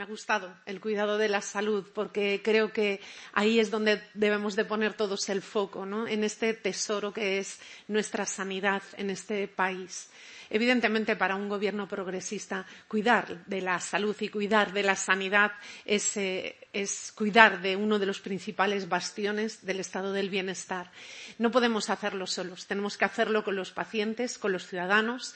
[0.00, 3.02] Me ha gustado el cuidado de la salud porque creo que
[3.34, 6.08] ahí es donde debemos de poner todos el foco, ¿no?
[6.08, 10.08] en este tesoro que es nuestra sanidad en este país.
[10.48, 15.52] Evidentemente, para un gobierno progresista, cuidar de la salud y cuidar de la sanidad
[15.84, 20.90] es, eh, es, cuidar de uno de los principales bastiones del estado del bienestar.
[21.36, 25.34] No podemos hacerlo solos, tenemos que hacerlo con los pacientes, con los ciudadanos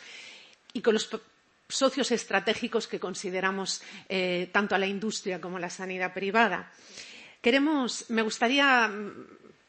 [0.73, 1.07] y con los
[1.75, 6.71] socios estratégicos que consideramos eh, tanto a la industria como a la sanidad privada.
[7.43, 8.91] Queremos, me gustaría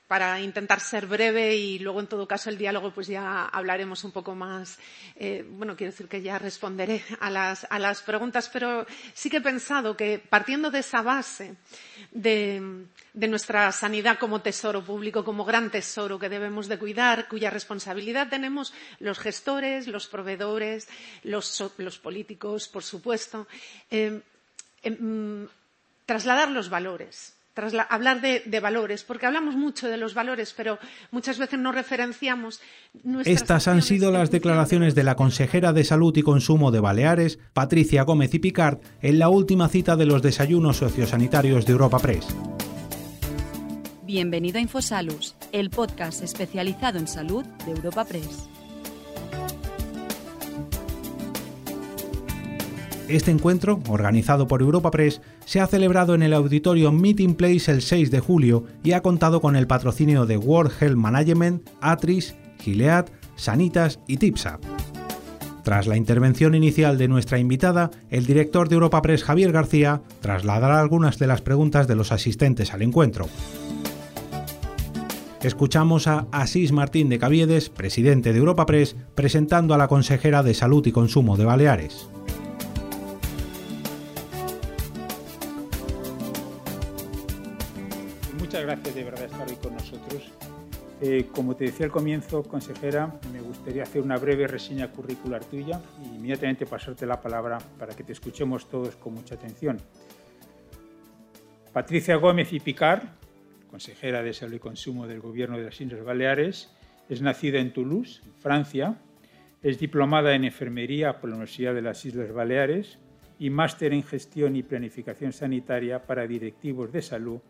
[0.07, 4.11] para intentar ser breve y luego en todo caso el diálogo pues ya hablaremos un
[4.11, 4.77] poco más
[5.15, 9.37] eh, bueno quiero decir que ya responderé a las, a las, preguntas pero sí que
[9.37, 11.55] he pensado que partiendo de esa base
[12.11, 17.49] de, de, nuestra sanidad como tesoro público como gran tesoro que debemos de cuidar cuya
[17.49, 20.87] responsabilidad tenemos los gestores los proveedores
[21.23, 23.47] los, los políticos por supuesto
[23.89, 24.21] eh,
[24.83, 25.47] eh,
[26.05, 27.34] trasladar los valores
[27.89, 30.77] hablar de, valores, porque hablamos mucho de los valores, pero
[31.11, 32.61] muchas veces no referenciamos.
[33.25, 38.03] Estas han sido las declaraciones de la consejera de Salud y Consumo de Baleares, Patricia
[38.03, 42.27] Gómez y Picard, en la última cita de los desayunos sociosanitarios de Europa Press.
[44.03, 48.47] Bienvenido a Infosalus, el podcast especializado en salud de Europa Press.
[53.07, 57.83] Este encuentro, organizado por Europa Press, se ha celebrado en el auditorio Meeting Place el
[57.83, 63.05] 6 de julio y ha contado con el patrocinio de World Health Management, Atris, Gilead,
[63.35, 64.59] Sanitas y Tipsa.
[65.61, 70.79] Tras la intervención inicial de nuestra invitada, el director de Europa Press Javier García trasladará
[70.79, 73.27] algunas de las preguntas de los asistentes al encuentro.
[75.43, 80.55] Escuchamos a Asís Martín de Caviedes, presidente de Europa Press, presentando a la consejera de
[80.55, 82.09] Salud y Consumo de Baleares.
[89.05, 90.31] Verdad estar hoy con nosotros.
[91.01, 95.81] Eh, como te decía al comienzo, consejera, me gustaría hacer una breve reseña curricular tuya
[96.01, 99.77] y inmediatamente pasarte la palabra para que te escuchemos todos con mucha atención.
[101.73, 103.03] Patricia Gómez y Picard,
[103.69, 106.71] consejera de Salud y Consumo del Gobierno de las Islas Baleares,
[107.09, 108.95] es nacida en Toulouse, Francia,
[109.61, 112.99] es diplomada en enfermería por la Universidad de las Islas Baleares
[113.37, 117.41] y máster en gestión y planificación sanitaria para directivos de salud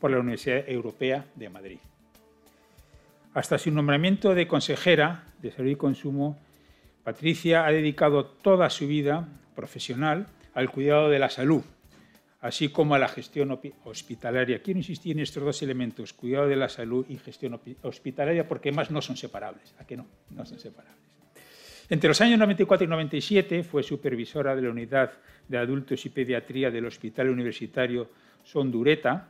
[0.00, 1.78] por la Universidad Europea de Madrid.
[3.34, 6.38] Hasta su nombramiento de consejera de Salud y Consumo,
[7.04, 11.62] Patricia ha dedicado toda su vida profesional al cuidado de la salud,
[12.40, 14.62] así como a la gestión hospitalaria.
[14.62, 18.90] Quiero insistir en estos dos elementos, cuidado de la salud y gestión hospitalaria, porque más
[18.90, 19.74] no son separables.
[19.78, 20.06] ¿A qué no?
[20.30, 21.00] No son separables.
[21.88, 25.12] Entre los años 94 y 97 fue supervisora de la Unidad
[25.48, 28.08] de Adultos y Pediatría del Hospital Universitario
[28.44, 29.28] Sondureta,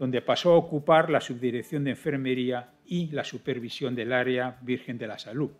[0.00, 5.06] donde pasó a ocupar la subdirección de enfermería y la supervisión del área Virgen de
[5.06, 5.50] la Salud.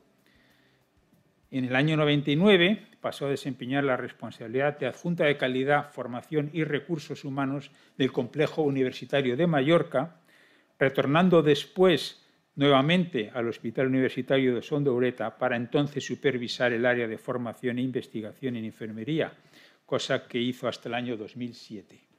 [1.50, 6.64] En el año 99 pasó a desempeñar la responsabilidad de adjunta de calidad, formación y
[6.64, 10.16] recursos humanos del Complejo Universitario de Mallorca,
[10.78, 12.26] retornando después
[12.56, 18.56] nuevamente al Hospital Universitario de Sondoureta para entonces supervisar el área de formación e investigación
[18.56, 19.34] en enfermería,
[19.84, 22.09] cosa que hizo hasta el año 2007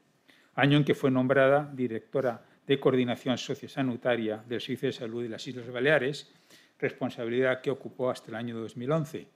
[0.62, 5.48] año en que fue nombrada directora de Coordinación Sociosanitaria del Servicio de Salud de las
[5.48, 6.32] Islas Baleares,
[6.78, 9.28] responsabilidad que ocupó hasta el año 2011.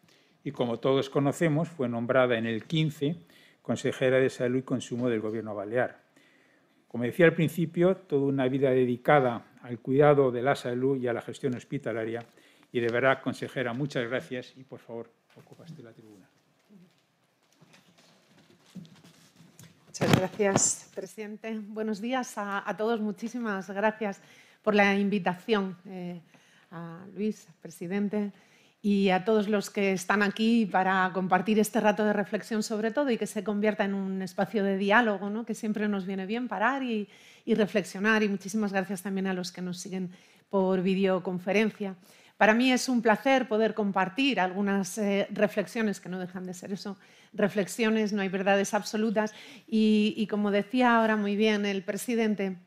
[0.43, 3.15] Y como todos conocemos, fue nombrada en el 15
[3.63, 5.99] consejera de Salud y Consumo del Gobierno Balear.
[6.87, 11.13] Como decía al principio, toda una vida dedicada al cuidado de la salud y a
[11.13, 12.23] la gestión hospitalaria.
[12.71, 16.29] Y de verdad, consejera, muchas gracias y por favor, ocupaste la tribuna.
[19.97, 21.57] Muchas gracias, presidente.
[21.69, 22.99] Buenos días a, todos.
[22.99, 24.19] Muchísimas gracias
[24.61, 26.19] por la invitación eh,
[26.69, 28.33] a Luis, presidente,
[28.81, 33.09] y a todos los que están aquí para compartir este rato de reflexión sobre todo
[33.09, 35.45] y que se convierta en un espacio de diálogo, ¿no?
[35.45, 37.07] que siempre nos viene bien parar y,
[37.47, 38.21] reflexionar.
[38.21, 40.11] Y muchísimas gracias también a los que nos siguen
[40.49, 41.95] por videoconferencia.
[42.37, 46.73] Para mí es un placer poder compartir algunas eh, reflexiones que no dejan de ser
[46.73, 46.97] eso,
[47.33, 49.33] reflexiones, no hay verdades absolutas.
[49.67, 52.57] Y, como decía ahora muy bien el presidente,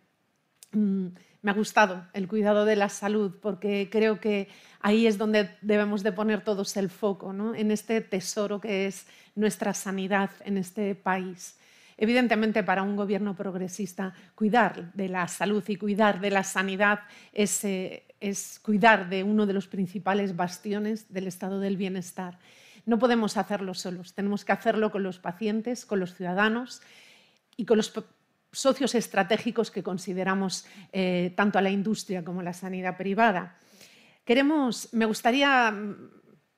[0.73, 1.09] mm,
[1.43, 4.49] me ha gustado el cuidado de la salud porque creo que
[4.81, 7.55] ahí es donde debemos de poner todos el foco, ¿no?
[7.55, 11.58] en este tesoro que es nuestra sanidad en este país.
[12.01, 17.01] Evidentemente, para un gobierno progresista, cuidar de la salud y cuidar de la sanidad
[17.33, 22.39] es, eh, es cuidar de uno de los principales bastiones del estado del bienestar.
[22.87, 26.83] No podemos hacerlo solos, tenemos que hacerlo con los pacientes, con los ciudadanos
[27.57, 27.93] y con los
[28.53, 33.57] socios estratégicos que consideramos eh, tanto a la industria como a la sanidad privada.
[34.25, 35.75] Queremos, me gustaría,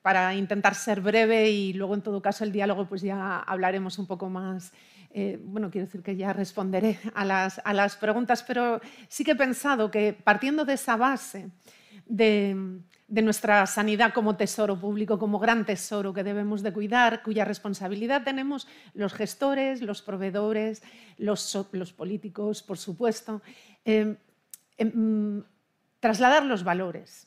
[0.02, 4.06] para intentar ser breve y luego en todo caso el diálogo, pues ya hablaremos un
[4.06, 4.72] poco más.
[5.12, 9.32] Eh, bueno, quiero decir que ya responderé a las, a las preguntas, pero sí que
[9.32, 11.50] he pensado que partiendo de esa base
[12.06, 12.80] de,
[13.10, 18.22] de nuestra sanidad como tesoro público, como gran tesoro que debemos de cuidar, cuya responsabilidad
[18.22, 20.82] tenemos los gestores, los proveedores,
[21.18, 21.56] los,
[21.96, 23.42] políticos, por supuesto.
[23.84, 24.16] Em,
[24.78, 25.42] em,
[25.98, 27.26] trasladar los valores,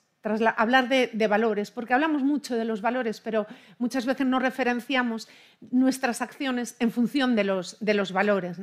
[0.55, 3.45] hablar de, valores, porque hablamos mucho de los valores, pero
[3.77, 5.27] muchas veces no referenciamos
[5.71, 7.77] nuestras acciones en función de los,
[8.13, 8.59] valores.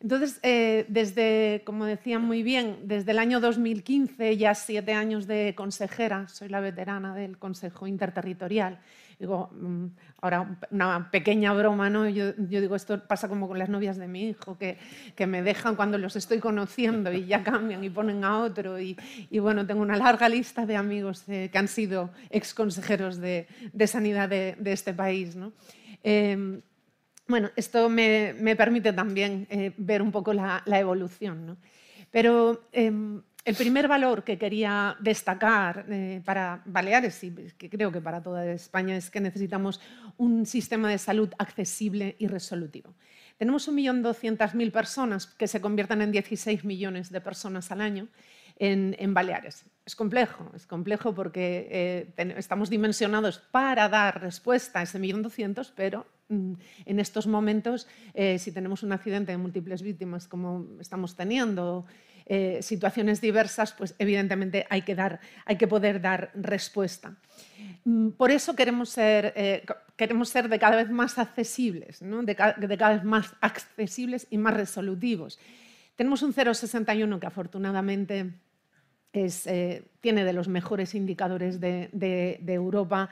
[0.00, 5.54] Entonces, eh, desde, como decían muy bien, desde el año 2015, ya siete años de
[5.56, 8.78] consejera, soy la veterana del Consejo Interterritorial.
[9.18, 9.86] Digo, mm,
[10.20, 12.08] ahora una pequeña broma, ¿no?
[12.08, 14.78] Yo, digo, esto pasa como con las novias de mi hijo, que,
[15.16, 18.78] que, me dejan cuando los estoy conociendo y ya cambian y ponen a otro.
[18.78, 18.96] Y,
[19.40, 24.28] bueno, tengo una larga lista de amigos que han sido ex consejeros de, de sanidad
[24.28, 25.52] de, de, este país, ¿no?
[26.04, 26.60] Eh,
[27.28, 31.58] bueno, esto me, permite también eh, ver un poco la, evolución.
[32.10, 38.00] Pero em, el primer valor que quería destacar eh, para Baleares y que creo que
[38.00, 39.80] para toda España es que necesitamos
[40.16, 42.94] un sistema de salud accesible y resolutivo.
[43.38, 48.08] Tenemos 1.200.000 personas que se convierten en 16 millones de personas al año
[48.58, 49.64] en, Baleares.
[49.86, 55.72] Es complejo, es complejo porque eh, estamos dimensionados para dar respuesta a ese millón doscientos,
[55.74, 56.52] pero mm,
[56.86, 61.86] en estos momentos, eh, si tenemos un accidente de múltiples víctimas como estamos teniendo,
[62.28, 67.16] eh, situaciones diversas, pues evidentemente hay que, dar, hay que poder dar respuesta.
[67.84, 69.64] Mm, por eso queremos ser,
[69.96, 74.54] queremos ser de cada vez más accesibles, de, de, cada vez más accesibles y más
[74.54, 75.38] resolutivos.
[75.96, 78.32] Tenemos un 061 que afortunadamente
[79.14, 83.08] eh, tiene de los mejores indicadores de, Europa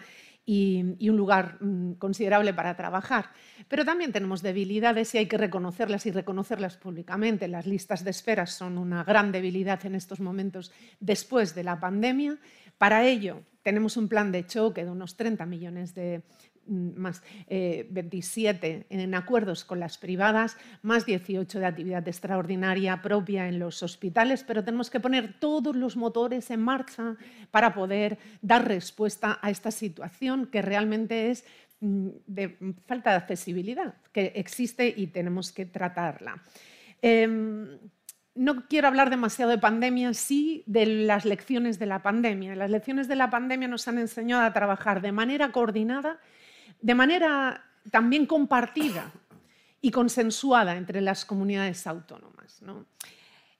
[0.48, 3.30] y, un lugar mm, considerable para trabajar.
[3.68, 7.48] Pero también tenemos debilidades y hay que reconocerlas y reconocerlas públicamente.
[7.48, 12.38] Las listas de espera son una gran debilidad en estos momentos después de la pandemia.
[12.78, 16.22] Para ello, tenemos un plan de choque de unos 30 millones de,
[16.68, 23.46] Mm, más 27 eh, en acuerdos con las privadas, más 18 de actividad extraordinaria propia
[23.48, 27.16] en los hospitales, pero tenemos que poner todos los motores en marcha
[27.52, 31.44] para poder dar respuesta a esta situación que realmente es
[31.80, 36.42] mm, de falta de accesibilidad, que existe y tenemos que tratarla.
[37.00, 37.78] Em,
[38.34, 42.56] no quiero hablar demasiado de pandemia, sí de las lecciones de la pandemia.
[42.56, 46.18] Las lecciones de la pandemia nos han enseñado a trabajar de manera coordinada
[46.80, 49.10] de manera también compartida
[49.80, 52.60] y consensuada entre las comunidades autónomas.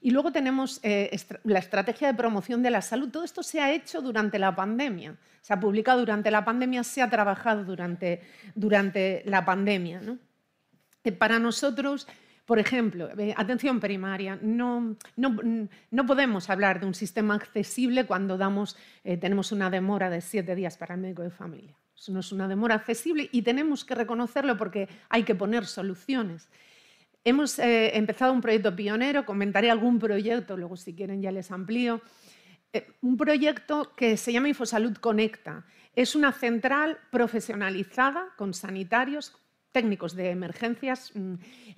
[0.02, 3.10] Y luego tenemos eh, la estrategia de promoción de la salud.
[3.10, 5.16] Todo esto se ha hecho durante la pandemia.
[5.42, 8.22] Se ha publicado durante la pandemia, se ha trabajado durante,
[8.56, 10.02] durante la pandemia.
[11.20, 12.08] para nosotros,
[12.46, 18.38] por ejemplo, eh, atención primaria, no, no, podemos hablar de un sistema accesible cuando
[19.04, 21.81] eh, tenemos una demora de siete días para el médico de familia.
[22.02, 26.50] Eso no es una demora accesible y tenemos que reconocerlo porque hay que poner soluciones.
[27.24, 32.02] Hemos eh, empezado un proyecto pionero, comentaré algún proyecto, luego si quieren ya les amplío.
[33.02, 35.64] un proyecto que se llama Infosalud Conecta.
[35.96, 39.38] Es una central profesionalizada con sanitarios,
[39.72, 41.34] técnicos de emergencias, mm,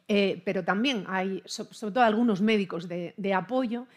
[0.07, 3.87] eh, pero también hay, sobre todo algunos médicos de, apoyo,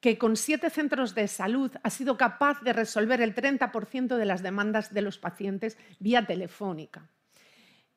[0.00, 4.42] que con siete centros de salud ha sido capaz de resolver el 30% de las
[4.42, 7.08] demandas de los pacientes vía telefónica.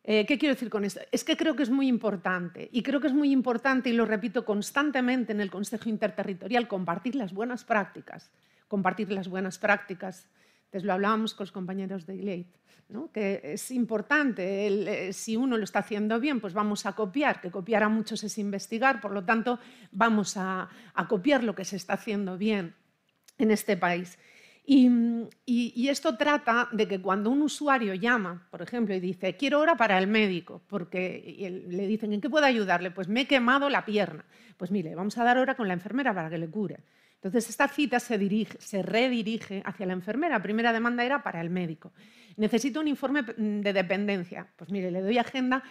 [0.03, 0.99] Eh, ¿Qué quiero decir con esto?
[1.13, 4.05] Es que creo que es muy importante y creo que es muy importante, y lo
[4.05, 8.29] repito constantemente en el Consejo Interterritorial, compartir las buenas prácticas,
[8.67, 10.27] compartir las buenas prácticas
[10.73, 12.47] entonces lo hablábamos con los compañeros de ILEIT,
[13.13, 17.51] que es importante, eh, si uno lo está haciendo bien, pues vamos a copiar, que
[17.51, 19.59] copiar a muchos es investigar, por lo tanto
[19.91, 20.67] vamos a,
[21.07, 22.73] copiar lo que se está haciendo bien
[23.37, 24.17] en este país.
[24.65, 29.77] Y, esto trata de que cuando un usuario llama, por ejemplo, y dice, quiero hora
[29.77, 32.89] para el médico, porque le dicen, ¿en qué puedo ayudarle?
[32.89, 34.25] Pues me he quemado la pierna.
[34.57, 36.79] Pues mire, vamos a dar hora con la enfermera para que le cure.
[37.23, 40.43] Entonces, esta cita se, dirige, se redirige hacia la enfermera.
[40.43, 41.93] Primera demanda era para el médico.
[42.35, 44.45] Necesito un informe de dependencia.
[44.57, 45.63] Pues mire, le doy agenda,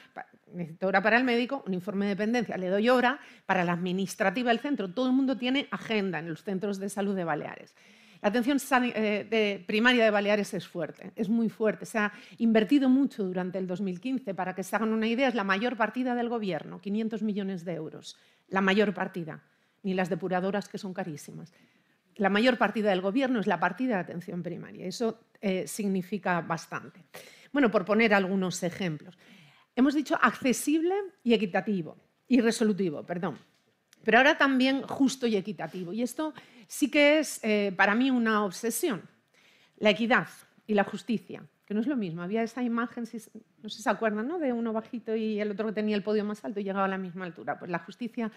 [0.50, 2.56] necesito hora para el médico, un informe de dependencia.
[2.56, 4.94] Le doy hora para la administrativa del centro.
[4.94, 7.74] Todo el mundo tiene agenda en los centros de salud de Baleares.
[8.22, 8.56] La atención
[8.94, 11.84] eh, primaria de Baleares es fuerte, es muy fuerte.
[11.84, 14.32] Se ha invertido mucho durante el 2015.
[14.32, 17.74] Para que se hagan una idea, es la mayor partida del Gobierno, 500 millones de
[17.74, 18.16] euros.
[18.48, 19.42] La mayor partida
[19.82, 21.52] ni las depuradoras que son carísimas.
[22.16, 24.86] La mayor partida del gobierno es la partida de atención primaria.
[24.86, 27.04] Eso eh, significa bastante.
[27.52, 29.16] Bueno, por poner algunos ejemplos.
[29.74, 31.96] Hemos dicho accesible y equitativo,
[32.28, 33.38] y resolutivo, perdón.
[34.04, 35.92] Pero ahora también justo y equitativo.
[35.92, 36.34] Y esto
[36.66, 39.02] sí que es eh, para mí una obsesión.
[39.78, 40.28] La equidad
[40.66, 42.22] y la justicia, que no es lo mismo.
[42.22, 43.04] Había esa imagen,
[43.62, 44.38] no sé si se acuerdan, ¿no?
[44.38, 46.88] de uno bajito y el otro que tenía el podio más alto y llegaba a
[46.88, 47.58] la misma altura.
[47.58, 48.30] Pues la justicia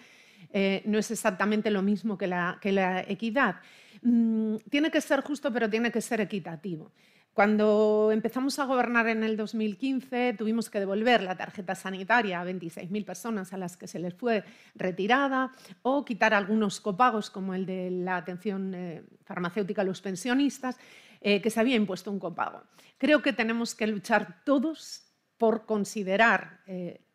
[0.54, 3.58] eh, no es exactamente lo mismo que la, equidad.
[4.02, 6.92] Mm, tiene que ser justo, pero tiene que ser equitativo.
[7.34, 13.04] Cuando empezamos a gobernar en el 2015, tuvimos que devolver la tarjeta sanitaria a 26.000
[13.04, 17.92] personas a las que se les fue retirada o quitar algunos copagos, como el de
[17.92, 20.78] la atención eh, farmacéutica a los pensionistas,
[21.20, 22.64] eh, que se había impuesto un copago.
[22.98, 25.04] Creo que tenemos que luchar todos
[25.38, 26.62] por considerar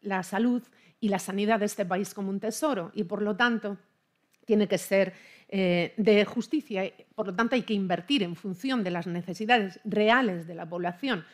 [0.03, 0.63] la salud
[1.01, 3.79] y la sanidad de este país como un tesoro y por lo tanto
[4.45, 5.15] tiene que ser
[5.49, 6.93] eh, de justicia.
[7.15, 11.25] Por lo tanto hay que invertir en función de las necesidades reales de la población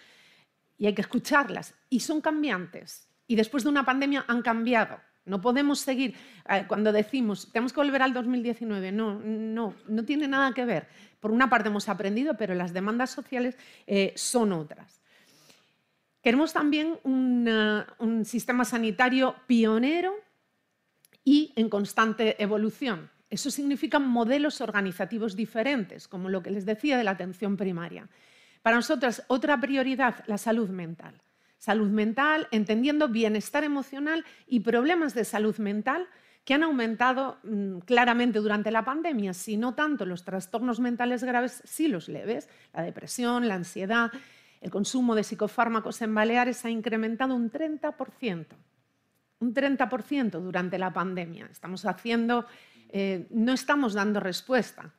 [0.79, 1.75] y hay que escucharlas.
[1.91, 3.09] Y son cambiantes.
[3.27, 5.01] Y después de una pandemia han cambiado.
[5.25, 6.15] No podemos seguir
[6.49, 8.93] eh, cuando decimos tenemos que volver al 2019.
[8.93, 10.87] No, no, no tiene nada que ver.
[11.19, 13.57] Por una parte hemos aprendido, pero las demandas sociales
[13.87, 14.96] eh, son otras.
[16.27, 20.13] Queremos también un sistema sanitario pionero
[21.23, 23.09] y en constante evolución.
[23.31, 28.09] Eso significa modelos organizativos diferentes, como lo que les decía de la atención primaria.
[28.63, 31.23] Para nosotros, otra prioridad, la salud mental.
[31.59, 36.09] Salud mental, entendiendo bienestar emocional y problemas de salud mental
[36.45, 41.63] que han aumentado mm, claramente durante la pandemia, si no tanto los trastornos mentales graves,
[41.65, 44.11] sí los leves, la depresión, la ansiedad,
[44.61, 48.47] el consumo de psicofármacos en Baleares ha incrementado un 30%.
[49.39, 51.49] Un 30% durante la pandemia.
[51.51, 52.47] Estamos haciendo,
[52.89, 54.93] eh, no estamos dando respuesta.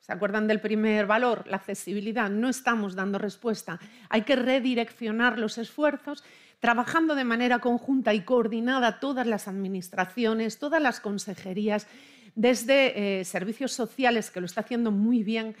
[0.00, 2.28] ¿Se acuerdan del primer valor, la accesibilidad?
[2.28, 3.78] No estamos dando respuesta.
[4.10, 6.22] Hay que redireccionar los esfuerzos
[6.60, 11.86] trabajando de manera conjunta y coordinada todas las administraciones, todas las consejerías,
[12.34, 15.56] desde eh, servicios sociales, que lo está haciendo muy bien,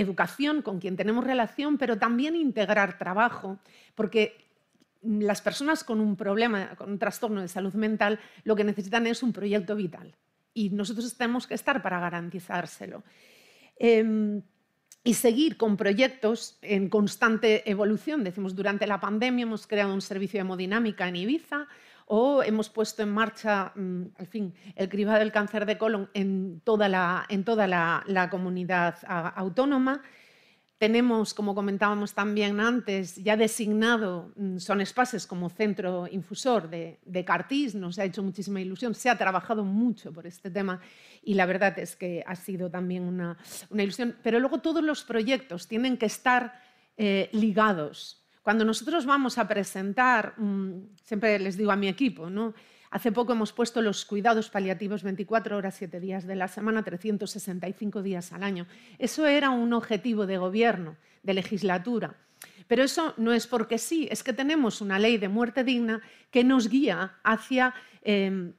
[0.00, 3.58] educación con quien tenemos relación, pero también integrar trabajo,
[3.94, 4.44] porque
[5.02, 9.22] las personas con un problema, con un trastorno de salud mental, lo que necesitan es
[9.22, 10.14] un proyecto vital
[10.54, 13.04] y nosotros tenemos que estar para garantizárselo.
[13.78, 14.42] Em,
[15.04, 18.24] y seguir con proyectos en constante evolución.
[18.24, 21.68] Decimos, durante la pandemia hemos creado un servicio de hemodinámica en Ibiza,
[22.08, 26.60] o hemos puesto en marcha, mm, al fin, el cribado del cáncer de colon en
[26.64, 28.96] toda la, en toda la, comunidad
[29.36, 30.02] autónoma.
[30.78, 37.24] Tenemos, como comentábamos también antes, ya designado mm, Son Espaces como centro infusor de, de
[37.24, 40.80] Cartis, nos ha hecho muchísima ilusión, se ha trabajado mucho por este tema
[41.22, 43.36] y la verdad es que ha sido también una,
[43.68, 44.16] una ilusión.
[44.22, 46.54] Pero luego todos los proyectos tienen que estar
[46.96, 48.17] eh, ligados
[48.48, 52.54] Cuando nosotros vamos a presentar, mm, siempre les digo a mi equipo, ¿no?
[52.90, 58.00] Hace poco hemos puesto los cuidados paliativos 24 horas, 7 días de la semana, 365
[58.02, 58.66] días al año.
[58.98, 62.16] Eso era un objetivo de gobierno, de legislatura.
[62.66, 66.00] Pero eso no es porque sí, es que tenemos una ley de muerte digna
[66.30, 68.54] que nos guía hacia em,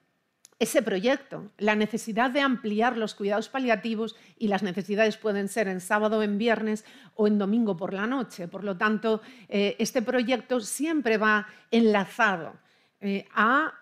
[0.60, 5.80] ese proyecto, la necesidad de ampliar los cuidados paliativos y las necesidades pueden ser en
[5.80, 6.86] sábado, en viernes
[7.16, 8.48] o en domingo por la noche.
[8.48, 12.54] Por lo tanto, eh, este proyecto siempre va enlazado
[13.00, 13.74] eh, a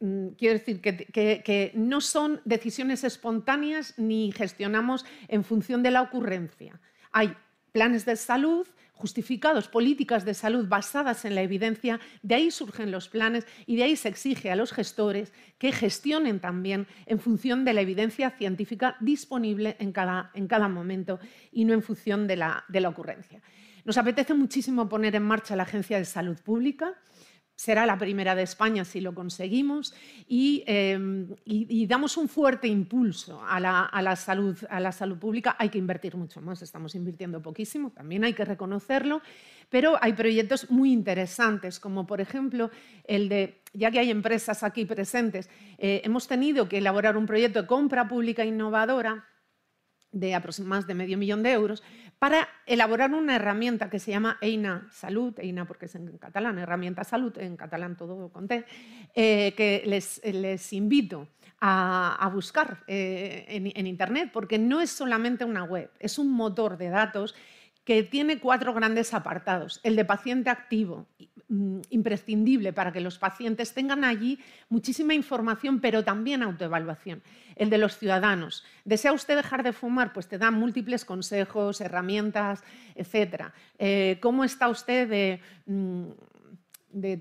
[0.00, 6.80] Mm, quiero decir que, no son decisiones espontáneas ni gestionamos en función de la ocurrencia.
[7.12, 7.36] Hay
[7.72, 8.66] planes de salud
[9.00, 13.84] justificados, políticas de salud basadas en la evidencia, de ahí surgen los planes y de
[13.84, 18.96] ahí se exige a los gestores que gestionen también en función de la evidencia científica
[19.00, 21.18] disponible en cada, en cada momento
[21.50, 23.40] y no en función de la, de la ocurrencia.
[23.86, 26.94] Nos apetece muchísimo poner en marcha la Agencia de Salud Pública
[27.60, 29.92] será la primera de España si lo conseguimos
[30.30, 35.56] em, y, damos un fuerte impulso a la, salud, a la salud pública.
[35.58, 39.20] Hay que invertir mucho más, estamos invirtiendo poquísimo, también hay que reconocerlo,
[39.68, 42.70] pero hay proyectos muy interesantes, como por ejemplo
[43.04, 47.60] el de, ya que hay empresas aquí presentes, eh, hemos tenido que elaborar un proyecto
[47.60, 49.26] de compra pública innovadora
[50.12, 51.82] de más de medio millón de euros
[52.20, 57.02] para elaborar una herramienta que se llama EINA Salud, EINA porque es en catalán, herramienta
[57.02, 58.66] salud, en catalán todo conté,
[59.14, 61.28] eh, que les, invito
[61.62, 66.90] a, buscar eh, en, Internet, porque no es solamente una web, es un motor de
[66.90, 67.34] datos
[67.84, 69.80] que tiene cuatro grandes apartados.
[69.82, 71.06] El de paciente activo,
[71.90, 74.38] imprescindible para que los pacientes tengan allí
[74.68, 77.22] muchísima información, pero también autoevaluación.
[77.56, 78.64] El de los ciudadanos.
[78.84, 80.12] ¿Desea usted dejar de fumar?
[80.12, 82.62] Pues te dan múltiples consejos, herramientas,
[82.94, 83.52] etc.
[83.78, 85.40] Eh, ¿Cómo está usted de...
[85.66, 86.10] Mm,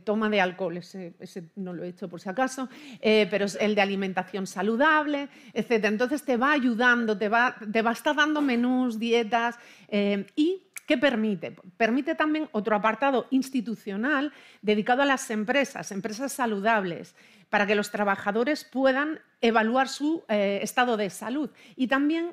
[0.03, 1.13] toma de alcohol, ese,
[1.55, 2.69] no lo he hecho por si acaso,
[3.01, 5.85] eh, pero es el de alimentación saludable, etc.
[5.85, 10.68] Entonces te va ayudando, te va, te va a estar dando menús, dietas eh, y
[10.89, 11.55] ¿Qué permite?
[11.77, 17.15] Permite también otro apartado institucional dedicado a las empresas, empresas saludables,
[17.47, 21.51] para que los trabajadores puedan evaluar su eh, estado de salud.
[21.75, 22.31] Y también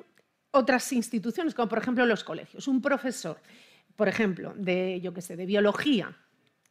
[0.49, 2.67] otras instituciones, como por ejemplo los colegios.
[2.67, 3.39] Un profesor,
[3.95, 6.17] por ejemplo, de, yo qué sé, de biología,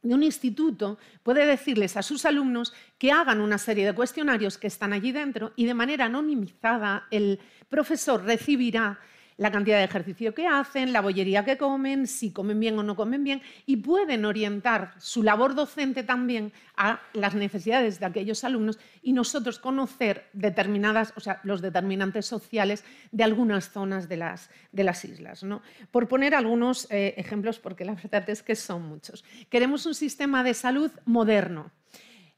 [0.03, 4.66] de un instituto puede decirles a sus alumnos que hagan una serie de cuestionarios que
[4.66, 8.99] están allí dentro y de manera anonimizada el profesor recibirá
[9.37, 12.96] la cantidad de ejercicio que hacen, la bollería que comen, si comen bien o no
[12.96, 18.79] comen bien, y pueden orientar su labor docente también a las necesidades de aquellos alumnos
[19.03, 24.85] y nosotros conocer determinadas, o sea, los determinantes sociales de algunas zonas de las, de
[24.85, 25.42] las islas.
[25.42, 25.62] ¿no?
[25.90, 29.25] Por poner algunos eh, ejemplos, porque la verdad es que son muchos.
[29.51, 31.70] Queremos un sistema de salud moderno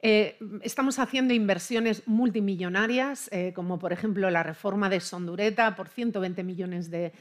[0.00, 6.44] eh, estamos haciendo inversiones multimillonarias, eh, como por ejemplo la reforma de Sondureta por 120
[6.44, 7.12] millones de,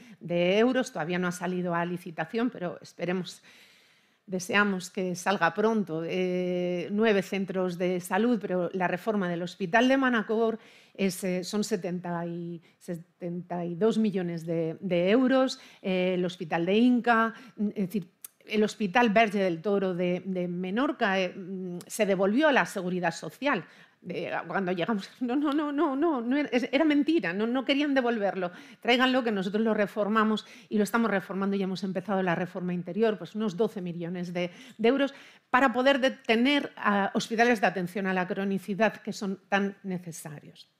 [0.58, 0.92] euros.
[0.92, 3.42] Todavía no ha salido a licitación, pero esperemos,
[4.26, 6.04] deseamos que salga pronto.
[6.06, 10.60] Eh, nueve centros de salud, pero la reforma del Hospital de Manacor
[11.42, 15.58] son 72 millones de, euros.
[15.82, 17.34] el Hospital de Inca,
[17.74, 17.90] es
[18.48, 23.64] el Hospital Verge del Toro de, Menorca eh, mm, se devolvió a la seguridad social.
[24.46, 28.52] cuando llegamos, no, no, no, no, no, era, mentira, no, no querían devolverlo.
[28.80, 33.18] Tráiganlo que nosotros lo reformamos y lo estamos reformando y hemos empezado la reforma interior,
[33.18, 34.50] pues unos 12 millones de,
[34.82, 35.14] euros
[35.50, 36.72] para poder tener
[37.14, 40.77] hospitales de atención a la cronicidad que son tan necesarios.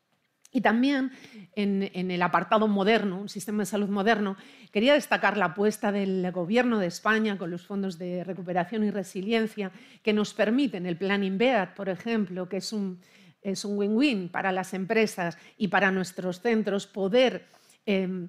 [0.59, 1.12] Y también
[1.55, 4.37] en, el apartado moderno, un sistema de salud moderno,
[4.73, 9.71] quería destacar la apuesta del Gobierno de España con los fondos de recuperación y resiliencia
[10.03, 12.99] que nos permiten, el plan INVEAD, por ejemplo, que es un
[13.44, 17.47] win-win para las empresas y para nuestros centros, poder
[17.87, 18.29] em,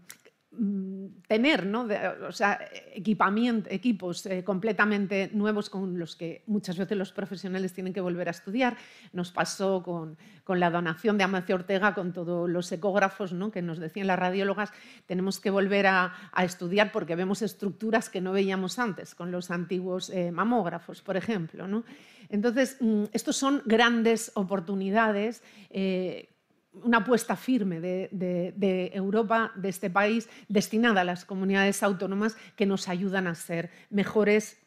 [1.27, 1.88] tener ¿no?
[2.27, 2.59] o sea,
[2.93, 8.27] equipamiento, equipos eh, completamente nuevos con los que muchas veces los profesionales tienen que volver
[8.27, 8.75] a estudiar.
[9.13, 13.51] Nos pasó con, con la donación de Amancio Ortega, con todos los ecógrafos ¿no?
[13.51, 14.73] que nos decían las radiólogas,
[15.05, 19.51] tenemos que volver a, a, estudiar porque vemos estructuras que no veíamos antes, con los
[19.51, 21.67] antiguos eh, mamógrafos, por ejemplo.
[21.67, 21.83] ¿no?
[22.29, 25.43] Entonces, mm, estos son grandes oportunidades.
[25.69, 26.29] Eh,
[26.73, 32.88] una apuesta firme de, Europa, de este país, destinada a las comunidades autónomas que nos
[32.88, 34.58] ayudan a ser mejores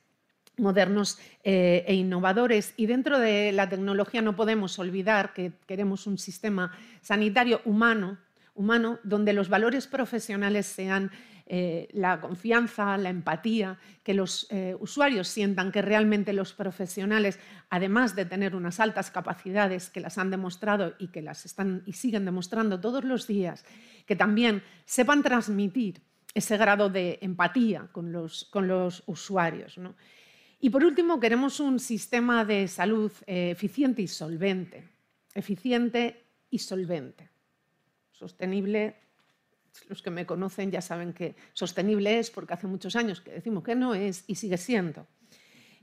[0.58, 2.74] modernos eh, e innovadores.
[2.76, 8.18] Y dentro de la tecnología no podemos olvidar que queremos un sistema sanitario humano,
[8.54, 11.10] humano donde los valores profesionales sean
[11.54, 17.38] eh, la confianza, la empatía, que los eh, usuarios sientan que realmente los profesionales,
[17.68, 21.92] además de tener unas altas capacidades que las han demostrado y que las están y
[21.92, 23.66] siguen demostrando todos los días,
[24.06, 26.00] que también sepan transmitir
[26.32, 29.78] ese grado de empatía con los, con los usuarios.
[30.58, 34.88] Y por último, queremos un sistema de salud eh, eficiente y solvente.
[35.34, 37.28] Eficiente y solvente.
[38.10, 39.01] Sostenible
[39.88, 43.62] los que me conocen ya saben que sostenible es porque hace muchos años que decimos
[43.64, 45.06] que no es y sigue siendo.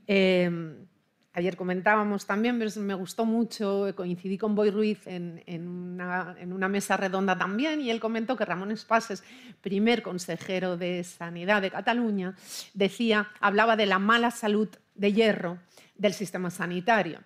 [0.06, 0.86] Em,
[1.32, 7.80] ayer comentábamos también, me gustó mucho, coincidí con Boy Ruiz en, una, mesa redonda también
[7.80, 9.22] y él comentó que Ramón Espases,
[9.60, 12.34] primer consejero de Sanidad de Cataluña,
[12.74, 15.58] decía, hablaba de la mala salud de hierro
[15.96, 17.20] del sistema sanitario.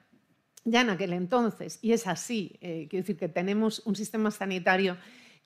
[0.66, 4.96] Ya en aquel entonces, y es así, eh, quiero decir que tenemos un sistema sanitario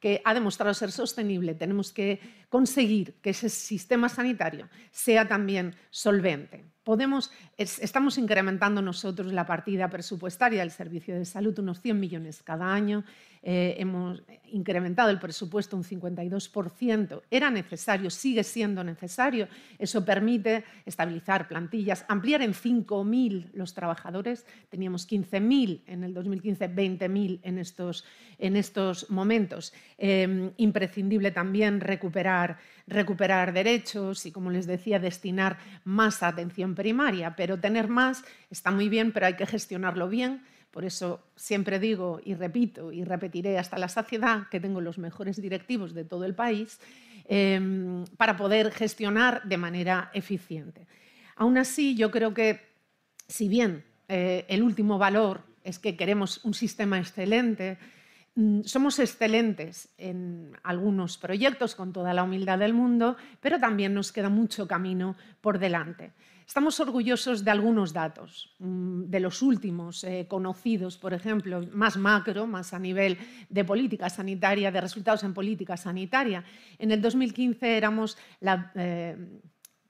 [0.01, 6.65] que ha demostrado ser sostenible, tenemos que conseguir que ese sistema sanitario sea también solvente
[6.89, 12.73] podemos, estamos incrementando nosotros la partida presupuestaria del Servicio de Salud unos 100 millones cada
[12.73, 13.05] año.
[13.43, 14.23] Eh, hemos
[14.53, 17.23] incrementado el presupuesto un 52%.
[17.31, 19.49] Era necesario, sigue siendo necesario.
[19.79, 24.47] Eso permite estabilizar plantillas, ampliar en 5.000 los trabajadores.
[24.71, 28.07] Teníamos 15.000 en el 2015, 20.000 en estos,
[28.39, 29.75] en estos momentos.
[29.99, 32.57] Eh, imprescindible también recuperar
[32.89, 37.37] recuperar derechos y, como les decía, destinar más atención primaria.
[37.37, 40.43] Pero tener más está muy bien, pero hay que gestionarlo bien.
[40.71, 45.41] Por eso siempre digo y repito y repetiré hasta la saciedad que tengo los mejores
[45.41, 46.79] directivos de todo el país
[47.25, 50.87] em, para poder gestionar de manera eficiente.
[51.37, 52.61] Aún así, yo creo que
[53.29, 57.79] si bien eh, el último valor es que queremos un sistema excelente,
[58.65, 64.29] somos excelentes en algunos proyectos con toda la humildad del mundo, pero también nos queda
[64.29, 66.13] mucho camino por delante.
[66.47, 72.47] Estamos orgullosos de algunos datos, mm, de los últimos eh, conocidos, por ejemplo, más macro,
[72.47, 73.19] más a nivel
[73.51, 76.43] de política sanitaria, de resultados en política sanitaria.
[76.79, 78.73] En el 2015 éramos la...
[78.75, 79.17] Eh,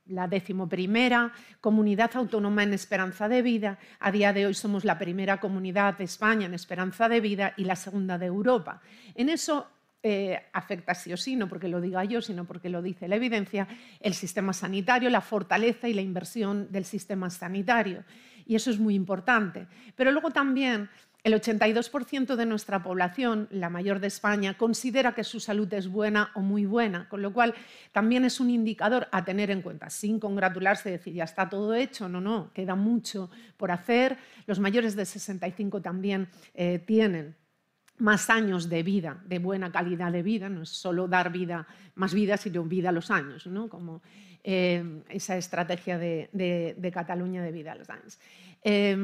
[0.09, 3.79] la decimoprimera comunidad autónoma en esperanza de vida.
[4.01, 7.65] A día de hoy somos la primera comunidad de España en esperanza de vida y
[7.65, 8.81] la segunda de Europa.
[9.15, 9.69] En eso
[10.03, 13.17] eh, afecta sí o sí, no porque lo diga yo, sino porque lo dice la
[13.17, 13.67] evidencia,
[14.01, 18.05] el sistema sanitario, la fortaleza y la inversión del sistema sanitario.
[18.47, 19.67] Y eso es muy importante.
[19.97, 20.89] Pero luego también
[21.25, 26.31] el 82% de nuestra población, la mayor de España, considera que su salud es buena
[26.35, 27.55] o muy buena, con lo cual
[27.93, 32.09] también es un indicador a tener en cuenta, sin congratularse, decir ya está todo hecho,
[32.09, 34.17] no, no, queda mucho por hacer.
[34.47, 37.35] Los mayores de 65 también eh, tienen
[37.99, 42.15] más años de vida, de buena calidad de vida, no es solo dar vida, más
[42.15, 43.69] vida, sino vida a los años, ¿no?
[43.69, 44.03] como
[44.45, 48.21] eh, esa estrategia de, Cataluña de vida a los años.
[48.63, 48.97] Eh,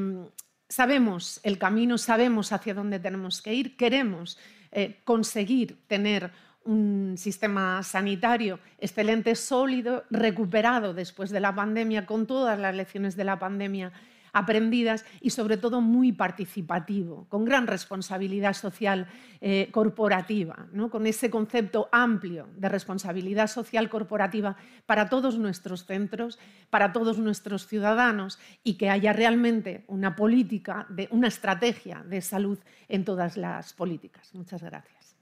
[0.69, 4.39] sabemos el camino, sabemos hacia dónde tenemos que ir, queremos
[4.73, 6.31] eh, conseguir tener
[6.65, 13.25] un sistema sanitario excelente, sólido, recuperado después de la pandemia, con todas las lecciones de
[13.25, 13.93] la pandemia
[14.35, 19.07] aprendidas y sobre todo muy participativo, con gran responsabilidad social
[19.41, 20.91] eh, corporativa, ¿no?
[20.91, 27.67] con ese concepto amplio de responsabilidad social corporativa para todos nuestros centros, para todos nuestros
[27.67, 33.73] ciudadanos y que haya realmente una política, de, una estrategia de salud en todas las
[33.73, 34.35] políticas.
[34.35, 35.17] Muchas gracias.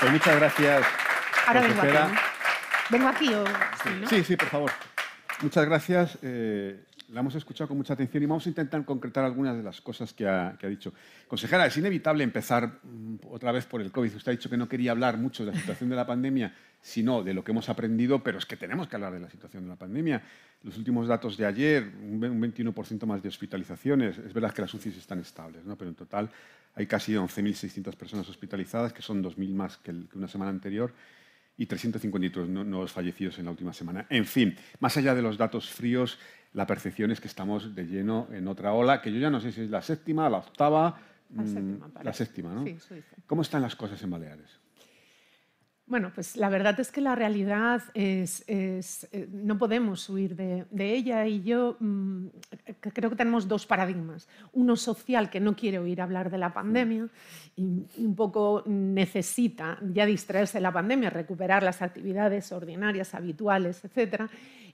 [0.00, 0.86] Pues muchas gracias.
[1.46, 2.14] Ahora vengo aquí.
[2.90, 3.44] ¿Vengo aquí o...?
[4.08, 4.87] sí, sí, por favor.
[5.40, 6.18] Muchas gracias.
[6.22, 9.80] Eh, la hemos escuchado con mucha atención y vamos a intentar concretar algunas de las
[9.80, 10.92] cosas que ha, dicho.
[11.28, 14.16] Consejera, es inevitable empezar mm, otra vez por el COVID.
[14.16, 17.22] Usted ha dicho que no quería hablar mucho de la situación de la pandemia, sino
[17.22, 19.68] de lo que hemos aprendido, pero es que tenemos que hablar de la situación de
[19.68, 20.22] la pandemia.
[20.64, 24.18] Los últimos datos de ayer, un 21% más de hospitalizaciones.
[24.18, 25.76] Es verdad que las UCIs están estables, ¿no?
[25.76, 26.28] pero en total
[26.74, 30.92] hay casi 11.600 personas hospitalizadas, que son 2.000 más que una semana anterior
[31.58, 34.06] y 353 nuevos fallecidos en la última semana.
[34.08, 36.18] En fin, más allá de los datos fríos,
[36.54, 39.52] la percepción es que estamos de lleno en otra ola, que yo ya no sé
[39.52, 41.00] si es la séptima, la octava,
[41.34, 42.64] la séptima, mm, la séptima ¿no?
[42.64, 42.78] Sí,
[43.26, 44.60] ¿Cómo están las cosas en Baleares?
[45.88, 48.82] Bueno, pues la verdad es que la realidad es, eh,
[49.32, 52.26] no podemos huir de, ella y yo mm,
[52.92, 54.28] creo que tenemos dos paradigmas.
[54.52, 57.08] Uno social que no quiere oír hablar de la pandemia
[57.56, 64.24] y un poco necesita ya distraerse de la pandemia, recuperar las actividades ordinarias, habituales, etc.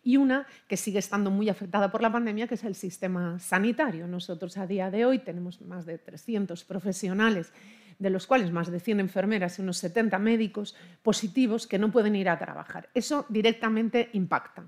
[0.03, 4.09] Y una que sigue estando muy afectada por la pandemia, que es el sistema sanitario.
[4.09, 7.53] Nosotros a día de hoy tenemos más de 300 profesionales
[7.99, 12.17] de los cuales más de 100 enfermeras y unos 70 médicos positivos que no pueden
[12.17, 12.89] ir a trabajar.
[12.95, 14.65] Eso directamente impacta.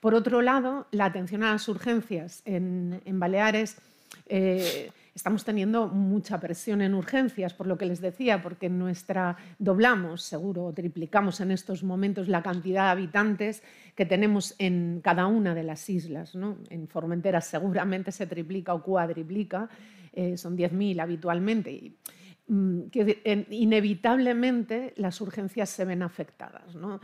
[0.00, 3.76] Por otro lado, la atención a las urgencias en, Baleares
[4.28, 10.22] eh, estamos teniendo mucha presión en urgencias, por lo que les decía, porque nuestra doblamos,
[10.22, 13.62] seguro, triplicamos en estos momentos la cantidad de habitantes
[13.94, 16.34] que tenemos en cada una de las islas.
[16.68, 19.70] En Formentera seguramente se triplica o cuadriplica,
[20.12, 21.92] eh, son 10.000 habitualmente.
[22.48, 22.80] Mm,
[23.50, 26.74] inevitablemente las urgencias se ven afectadas.
[26.74, 27.00] ¿no?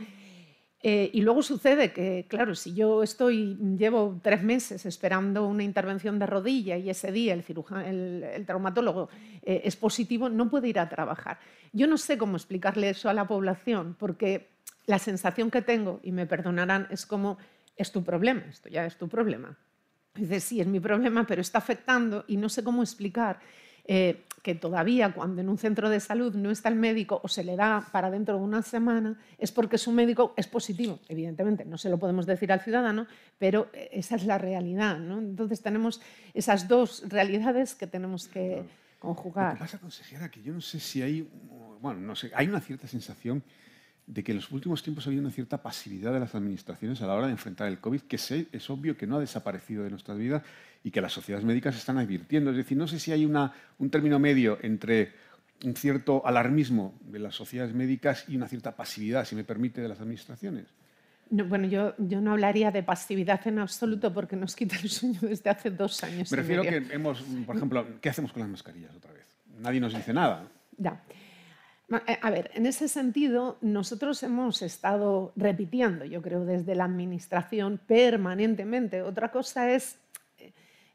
[0.85, 6.19] Eh, y luego sucede que, claro, si yo estoy, llevo tres meses esperando una intervención
[6.19, 9.07] de rodilla y ese día el, cirujano, el, traumatólogo
[9.43, 11.39] eh, es positivo, no puedo ir a trabajar.
[11.71, 14.49] Yo no sé cómo explicarle eso a la población, porque
[14.85, 17.37] la sensación que tengo, y me perdonarán, es como,
[17.77, 19.57] es tu problema, esto ya es tu problema.
[20.13, 23.39] Dice, sí, es mi problema, pero está afectando y no sé cómo explicar
[23.85, 27.45] eh, que todavía cuando en un centro de salud no está el médico o se
[27.45, 30.99] le da para dentro de una semana, es porque su médico es positivo.
[31.07, 33.07] Evidentemente, no se lo podemos decir al ciudadano,
[33.39, 34.99] pero eh, esa es la realidad.
[34.99, 35.19] ¿no?
[35.19, 36.01] Entonces tenemos
[36.33, 38.63] esas dos realidades que tenemos que
[38.99, 39.53] conjugar.
[39.53, 41.29] Lo que pasa, consejera, que yo no sé si hay,
[41.81, 43.43] bueno, no sé, hay una cierta sensación
[44.07, 47.07] de que en los últimos tiempos ha habido una cierta pasividad de las administraciones a
[47.07, 50.17] la hora de enfrentar el COVID, que es obvio que no ha desaparecido de nuestras
[50.17, 50.43] vidas
[50.83, 52.51] y que las sociedades médicas están advirtiendo.
[52.51, 55.13] Es decir, no sé si hay una, un término medio entre
[55.63, 59.87] un cierto alarmismo de las sociedades médicas y una cierta pasividad, si me permite, de
[59.87, 60.65] las administraciones.
[61.29, 65.49] bueno, yo, yo, no hablaría de pasividad en absoluto porque nos quita el sueño desde
[65.49, 66.29] hace dos años.
[66.31, 69.25] Me refiero que hemos, por ejemplo, ¿qué hacemos con las mascarillas otra vez?
[69.59, 70.47] Nadie nos dice nada.
[70.77, 71.01] Ya.
[72.07, 77.79] Eh, a ver, en ese sentido, nosotros hemos estado repitiendo, yo creo, desde la Administración
[77.85, 79.01] permanentemente.
[79.01, 79.99] Otra cosa es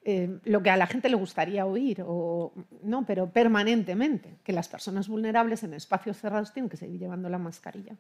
[0.05, 4.69] eh, lo que a la gente le gustaría oír, o, no, pero permanentemente, que las
[4.69, 7.97] personas vulnerables en espacios cerrados tienen que seguir llevando la mascarilla.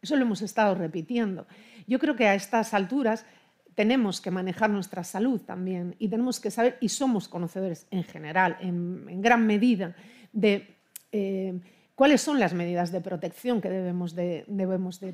[0.00, 1.46] Eso lo hemos estado repitiendo.
[1.86, 3.26] Yo creo que a estas alturas
[3.74, 8.56] tenemos que manejar nuestra salud también y tenemos que saber, y somos conocedores en general,
[8.60, 9.94] en, gran medida,
[10.32, 10.76] de
[11.12, 11.60] eh,
[11.94, 14.44] cuáles son las medidas de protección que debemos de,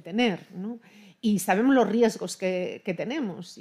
[0.02, 0.40] tener.
[1.20, 3.58] Y sabemos los riesgos que, tenemos.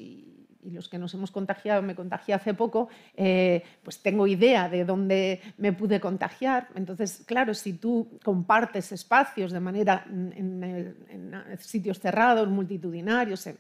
[0.66, 4.86] Y los que nos hemos contagiado, me contagié hace poco, eh, pues tengo idea de
[4.86, 6.70] dónde me pude contagiar.
[6.76, 13.58] Entonces, claro, si tú compartes espacios de manera en, sitios cerrados, multitudinarios, en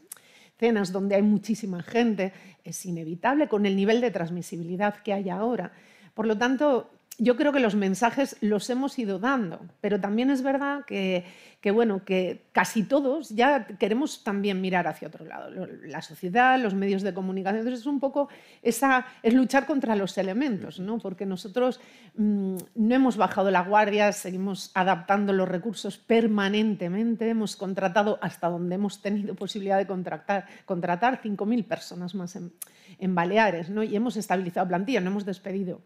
[0.57, 5.71] cenas donde hay muchísima gente, es inevitable con el nivel de transmisibilidad que hay ahora.
[6.13, 6.89] Por lo tanto,
[7.19, 11.23] yo creo que los mensajes los hemos ido dando, pero también es verdad que,
[11.71, 15.67] bueno, que casi todos ya queremos también mirar hacia otro lado.
[15.83, 18.29] La sociedad, los medios de comunicación, es un poco
[18.63, 20.97] esa, es luchar contra los elementos, ¿no?
[20.97, 21.79] porque nosotros
[22.15, 28.75] mm, no hemos bajado la guardia, seguimos adaptando los recursos permanentemente, hemos contratado hasta donde
[28.75, 32.51] hemos tenido posibilidad de contratar, contratar 5.000 personas más en,
[32.97, 33.83] en Baleares ¿no?
[33.83, 35.81] y hemos estabilizado plantilla, no hemos despedido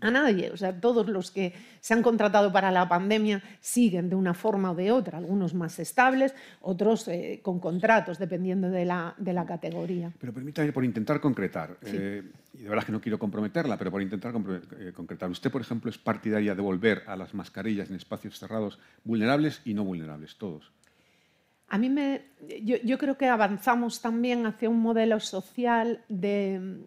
[0.00, 0.50] a nadie.
[0.50, 4.72] O sea, todos los que se han contratado para la pandemia siguen de una forma
[4.72, 9.46] o de otra, algunos más estables, otros eh, con contratos, dependiendo de la, de la,
[9.46, 10.12] categoría.
[10.20, 12.22] Pero permítame, por intentar concretar, eh,
[12.54, 14.34] y de verdad que no quiero comprometerla, pero por intentar
[14.78, 18.78] eh, concretar, usted, por ejemplo, es partidaria de volver a las mascarillas en espacios cerrados
[19.04, 20.72] vulnerables y no vulnerables, todos.
[21.70, 22.22] A mí me,
[22.62, 26.84] yo, yo, creo que avanzamos también hacia un modelo social de mm,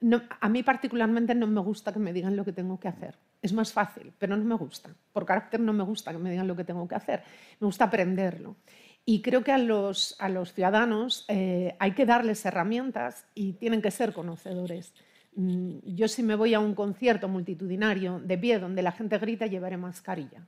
[0.00, 3.18] autoconocimiento a mí particularmente no me gusta que me digan lo que tengo que hacer.
[3.42, 4.90] Es más fácil, pero no me gusta.
[5.12, 7.22] Por carácter no me gusta que me digan lo que tengo que hacer.
[7.60, 8.56] Me gusta aprenderlo.
[9.04, 13.80] Y creo que a los, a los ciudadanos eh, hay que darles herramientas y tienen
[13.80, 14.92] que ser conocedores.
[15.36, 19.46] Mm, yo si me voy a un concierto multitudinario de pie donde la gente grita,
[19.46, 20.46] llevaré mascarilla.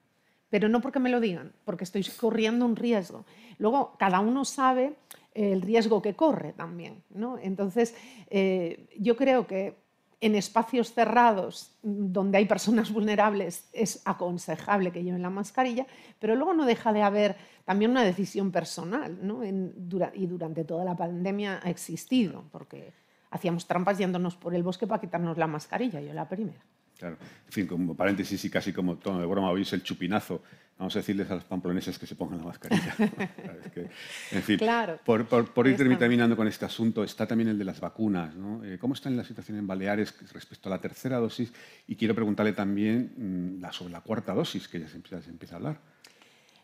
[0.51, 3.25] Pero no porque me lo digan, porque estoy corriendo un riesgo.
[3.59, 4.97] Luego, cada uno sabe
[5.35, 7.03] el riesgo que corre también.
[7.11, 7.39] ¿no?
[7.39, 7.95] Entonces,
[8.31, 9.77] eh, yo creo que
[10.21, 15.87] en espacios cerrados donde hay personas vulnerables es aconsejable que lleven la mascarilla,
[16.19, 19.45] pero luego no deja de haber también una decisión personal, ¿no?
[19.45, 22.93] y durante toda la pandemia ha existido, porque
[23.31, 26.65] hacíamos trampas yéndonos por el bosque para quitarnos la mascarilla, yo la primera.
[26.99, 27.17] Claro.
[27.47, 30.43] En fin, como paréntesis y casi como tono de broma, oís el chupinazo.
[30.79, 32.95] Vamos a decirles a los pamploneses que se pongan la mascarilla.
[34.33, 34.61] en fin,
[35.05, 38.35] por, ir terminando con este asunto, está también el de las vacunas.
[38.35, 38.65] ¿no?
[38.65, 41.53] Eh, ¿Cómo está la situación en Baleares respecto a la tercera dosis?
[41.87, 45.81] Y quiero preguntarle también mm, sobre la cuarta dosis, que ya se empieza, a hablar.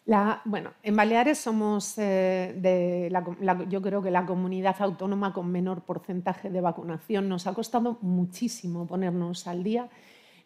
[0.06, 3.10] La, bueno, en Baleares somos, eh, de
[3.68, 7.28] yo creo que la comunidad autónoma con menor porcentaje de vacunación.
[7.28, 9.88] Nos ha costado muchísimo ponernos al día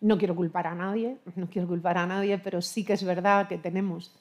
[0.01, 3.49] No quiero culpar a nadie, no quiero culpar a nadie, pero sí que es verdad
[3.49, 4.15] que tenemos,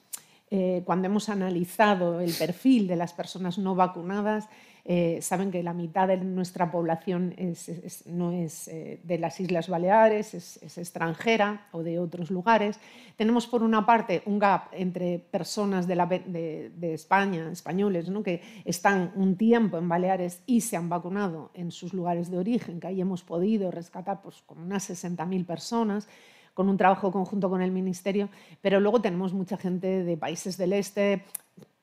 [0.49, 4.49] eh, cuando hemos analizado el perfil de las personas no vacunadas,
[4.89, 7.35] eh, saben que la mitad de nuestra población
[8.05, 12.79] no es eh, de las Islas Baleares, es, extranjera o de otros lugares.
[13.17, 19.77] Tenemos, por una parte, un gap entre personas de, España, españoles, que están un tiempo
[19.77, 23.71] en Baleares y se han vacunado en sus lugares de origen, que ahí hemos podido
[23.71, 26.07] rescatar pues, con unas 60.000 personas
[26.53, 28.29] con un trabajo conjunto con el Ministerio,
[28.61, 31.23] pero luego tenemos mucha gente de países del este,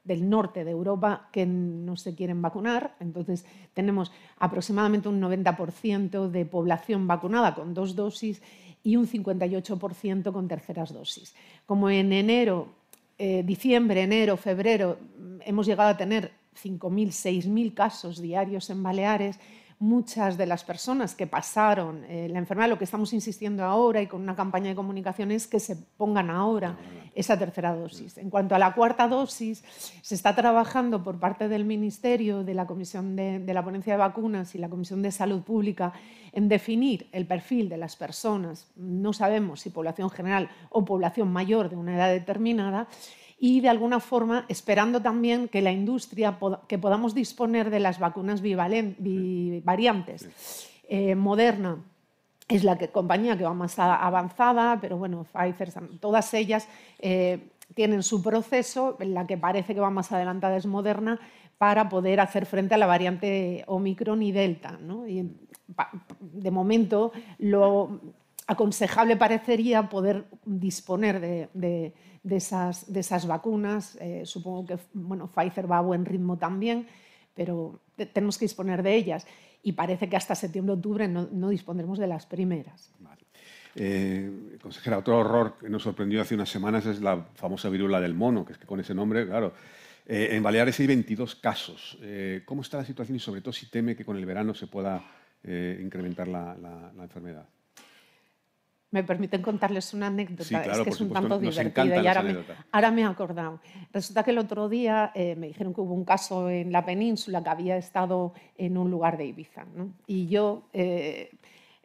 [0.04, 2.94] del norte de Europa que no se quieren vacunar.
[3.00, 8.42] Entonces, tenemos aproximadamente un 90% de población vacunada con dos dosis
[8.82, 11.34] y un 58% con terceras dosis.
[11.66, 12.68] Como en enero,
[13.18, 14.98] eh, diciembre, enero, febrero,
[15.40, 19.40] hemos llegado a tener 5.000, 6.000 casos diarios en Baleares,
[19.84, 24.06] muchas de las personas que pasaron eh, la enfermedad, lo que estamos insistiendo ahora y
[24.06, 26.78] con una campaña de comunicación es que se pongan ahora
[27.14, 28.16] esa tercera dosis.
[28.16, 29.62] En cuanto a la cuarta dosis,
[30.00, 33.98] se está trabajando por parte del Ministerio, de la Comisión de, de la Ponencia de
[33.98, 35.92] Vacunas y la Comisión de Salud Pública
[36.32, 41.68] en definir el perfil de las personas, no sabemos si población general o población mayor
[41.68, 42.88] de una edad determinada,
[43.38, 48.40] y de alguna forma esperando también que la industria, que podamos disponer de las vacunas
[48.40, 50.28] bivariantes.
[50.88, 51.78] Eh, Moderna
[52.48, 56.68] es la compañía que va más avanzada, pero bueno, Pfizer, todas ellas
[56.98, 61.18] eh, tienen su proceso, la que parece que va más adelantada es Moderna,
[61.58, 64.78] para poder hacer frente a la variante Omicron y Delta.
[65.08, 65.30] Y,
[66.20, 68.00] de momento, lo
[68.46, 71.92] aconsejable parecería poder disponer de
[72.24, 73.96] de esas, de esas vacunas.
[74.00, 76.88] Eh, supongo que bueno, Pfizer va a buen ritmo también,
[77.34, 77.80] pero
[78.12, 79.26] tenemos que disponer de ellas.
[79.62, 82.90] Y parece que hasta septiembre-octubre no, no, dispondremos de las primeras.
[83.76, 88.14] Eh, consejera, otro horror que nos sorprendió hace unas semanas es la famosa viruela del
[88.14, 89.52] mono, que es que con ese nombre, claro,
[90.06, 91.98] eh, en Baleares hay 22 casos.
[92.44, 95.02] ¿Cómo está la situación y sobre todo si teme que con el verano se pueda
[95.42, 97.46] incrementar la, la enfermedad?
[98.94, 102.36] Me permiten contarles una anécdota, es que es un tanto divertida y ahora me,
[102.70, 103.60] ahora me, he acordado.
[103.92, 107.42] Resulta que el otro día eh, me dijeron que hubo un caso en la península
[107.42, 109.64] que había estado en un lugar de Ibiza.
[110.06, 111.32] Y yo, eh,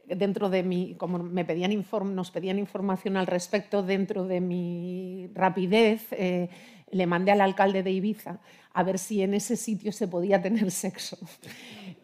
[0.05, 5.31] dentro de mi, como me pedían inform, nos pedían información al respecto, dentro de mi
[5.33, 6.47] rapidez, eh,
[6.91, 8.39] le mandé al alcalde de Ibiza
[8.71, 11.17] a ver si en ese sitio se podía tener sexo.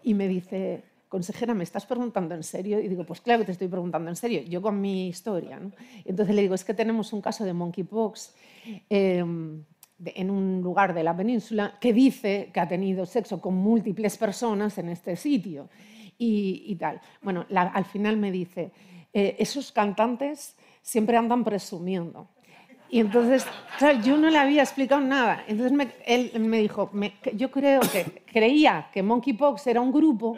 [0.02, 2.80] Y me dice, consejera, ¿me estás preguntando en serio?
[2.80, 5.60] Y digo, pues claro que te estoy preguntando en serio, yo con mi historia.
[6.04, 8.36] entonces le digo, es que tenemos un caso de monkeypox
[8.90, 9.64] em,
[10.04, 14.78] en un lugar de la península que dice que ha tenido sexo con múltiples personas
[14.78, 15.70] en este sitio
[16.18, 17.02] y, tal.
[17.22, 18.72] Bueno, al final me dice,
[19.14, 22.30] eh, esos cantantes siempre andan presumiendo.
[22.90, 23.46] Y entonces,
[24.04, 25.44] yo no le había explicado nada.
[25.48, 26.92] Entonces él me dijo,
[27.34, 30.38] yo creo que creía que Monkeypox era un grupo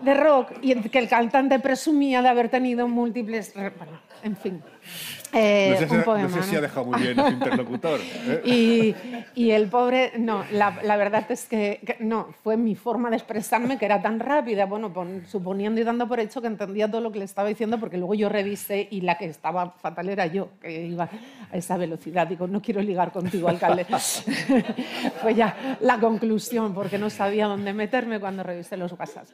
[0.00, 3.52] de rock y que el cantante presumía de haber tenido múltiples...
[3.54, 4.62] Bueno, en fin.
[5.32, 8.00] Eh, no, sé, un poema, no sé si ha dejado muy bien su interlocutor.
[8.26, 8.94] ¿eh?
[9.34, 13.84] Y, el pobre, no, la, verdad es que, no, fue mi forma de expresarme que
[13.84, 14.92] era tan rápida, bueno,
[15.26, 18.14] suponiendo y dando por hecho que entendía todo lo que le estaba diciendo, porque luego
[18.14, 21.08] yo revisé y la que estaba fatal era yo, que iba
[21.50, 22.26] a esa velocidad.
[22.26, 23.84] Digo, no quiero ligar contigo, alcalde.
[25.22, 29.26] fue ya la conclusión, porque no sabía dónde meterme cuando revisé los WhatsApp.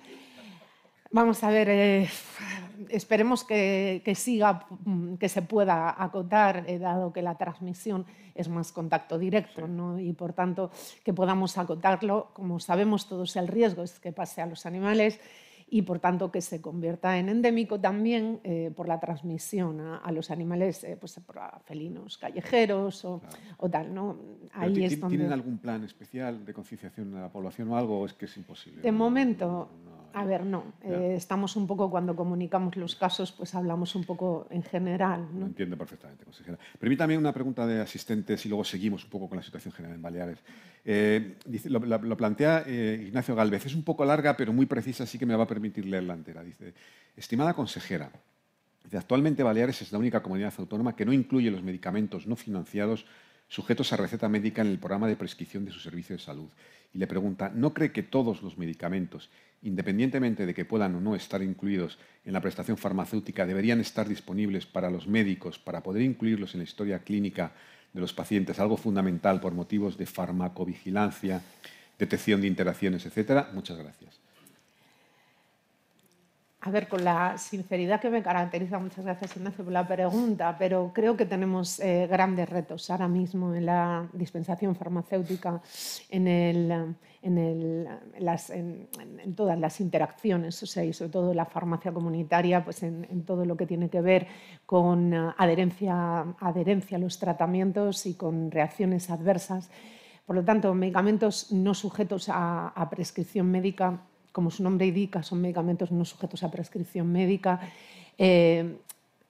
[1.12, 2.08] Vamos a ver, eh,
[2.88, 8.72] esperemos que, siga, mm, que se pueda acotar, eh, dado que la transmisión es más
[8.72, 9.98] contacto directo, ¿no?
[9.98, 10.70] y por tanto
[11.04, 12.30] que podamos acotarlo.
[12.32, 15.20] Como sabemos todos, el riesgo es que pase a los animales
[15.68, 20.30] y por tanto que se convierta en endémico también eh, por la transmisión a, los
[20.30, 23.22] animales, eh, pues por felinos callejeros o,
[23.70, 23.94] tal.
[23.94, 24.18] ¿no?
[24.52, 28.12] Ahí es ¿Tienen algún plan especial de concienciación de la población o algo o es
[28.12, 28.82] que es imposible?
[28.82, 29.70] De momento,
[30.14, 30.74] a ver, no.
[30.84, 35.26] Eh, estamos un poco, cuando comunicamos los casos, pues hablamos un poco en general.
[35.32, 35.40] ¿no?
[35.40, 36.58] Lo entiendo perfectamente, consejera.
[36.78, 40.02] Permítame una pregunta de asistentes y luego seguimos un poco con la situación general en
[40.02, 40.38] Baleares.
[41.64, 43.66] lo, plantea Ignacio Galvez.
[43.66, 46.14] Es un poco larga, pero muy precisa, así que me va a permitir permitir leerla
[46.14, 46.42] entera.
[46.42, 46.74] Dice,
[47.16, 48.10] estimada consejera,
[48.92, 53.06] actualmente Baleares es la única comunidad autónoma que no incluye los medicamentos no financiados
[53.48, 56.50] sujetos a receta médica en el programa de prescripción de su servicio de salud.
[56.92, 59.30] Y le pregunta, ¿no cree que todos los medicamentos,
[59.62, 64.66] independientemente de que puedan o no estar incluidos en la prestación farmacéutica, deberían estar disponibles
[64.66, 67.52] para los médicos para poder incluirlos en la historia clínica
[67.92, 71.42] de los pacientes, algo fundamental por motivos de farmacovigilancia,
[71.98, 73.50] detección de interacciones, etcétera?
[73.52, 74.21] Muchas gracias.
[76.64, 80.92] A ver, con la sinceridad que me caracteriza, muchas gracias Ignacio por la pregunta, pero
[80.94, 85.60] creo que tenemos eh, grandes retos ahora mismo en la dispensación farmacéutica,
[86.08, 92.84] en, en, en, todas las interacciones, o sea, y sobre todo la farmacia comunitaria, pues
[92.84, 94.28] en, todo lo que tiene que ver
[94.64, 99.68] con eh, adherencia, a los tratamientos y con reacciones adversas.
[100.24, 104.02] Por lo tanto, medicamentos no sujetos a prescripción médica
[104.32, 107.60] como su nombre indica, son medicamentos no sujetos a prescripción médica.
[108.18, 108.76] Eh,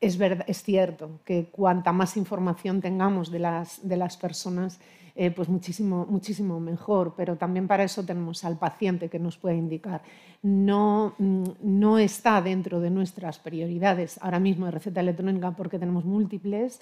[0.01, 4.81] es, cierto que cuanta más información tengamos de las, de las personas,
[5.15, 9.57] eh, pues muchísimo, muchísimo mejor, pero también para eso tenemos al paciente que nos puede
[9.57, 10.03] indicar.
[10.43, 16.05] No, mm, no está dentro de nuestras prioridades ahora mismo de receta electrónica porque tenemos
[16.05, 16.81] múltiples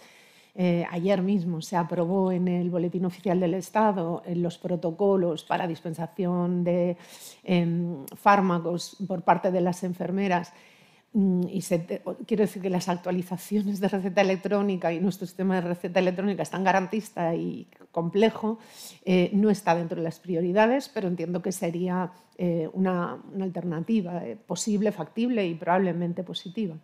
[0.55, 5.67] eh, ayer mismo se aprobó en el Boletín Oficial del Estado en los protocolos para
[5.67, 6.97] dispensación de
[7.45, 10.53] em, fármacos por parte de las enfermeras.
[11.13, 11.61] Mm, y
[12.27, 16.51] quiero decir que las actualizaciones de receta electrónica y nuestro sistema de receta electrónica es
[16.51, 18.59] tan garantista y complejo,
[19.05, 24.93] eh, no está dentro de las prioridades, pero entiendo que sería eh, una, alternativa posible,
[24.93, 26.77] factible y probablemente positiva.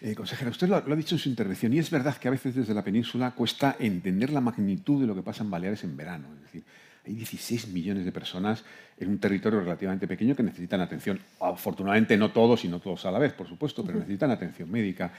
[0.00, 2.54] Eh, consejera, usted lo, ha dicho en su intervención y es verdad que a veces
[2.54, 6.28] desde la península cuesta entender la magnitud de lo que pasa en Baleares en verano.
[6.36, 6.64] Es decir,
[7.06, 8.64] hay 16 millones de personas
[8.98, 11.18] en un territorio relativamente pequeño que necesitan atención.
[11.40, 15.12] Afortunadamente no todos y no todos a la vez, por supuesto, pero necesitan atención médica.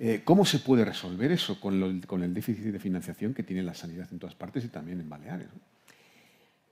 [0.00, 4.08] Eh, ¿Cómo se puede resolver eso con, el déficit de financiación que tiene la sanidad
[4.12, 5.48] en todas partes y también en Baleares?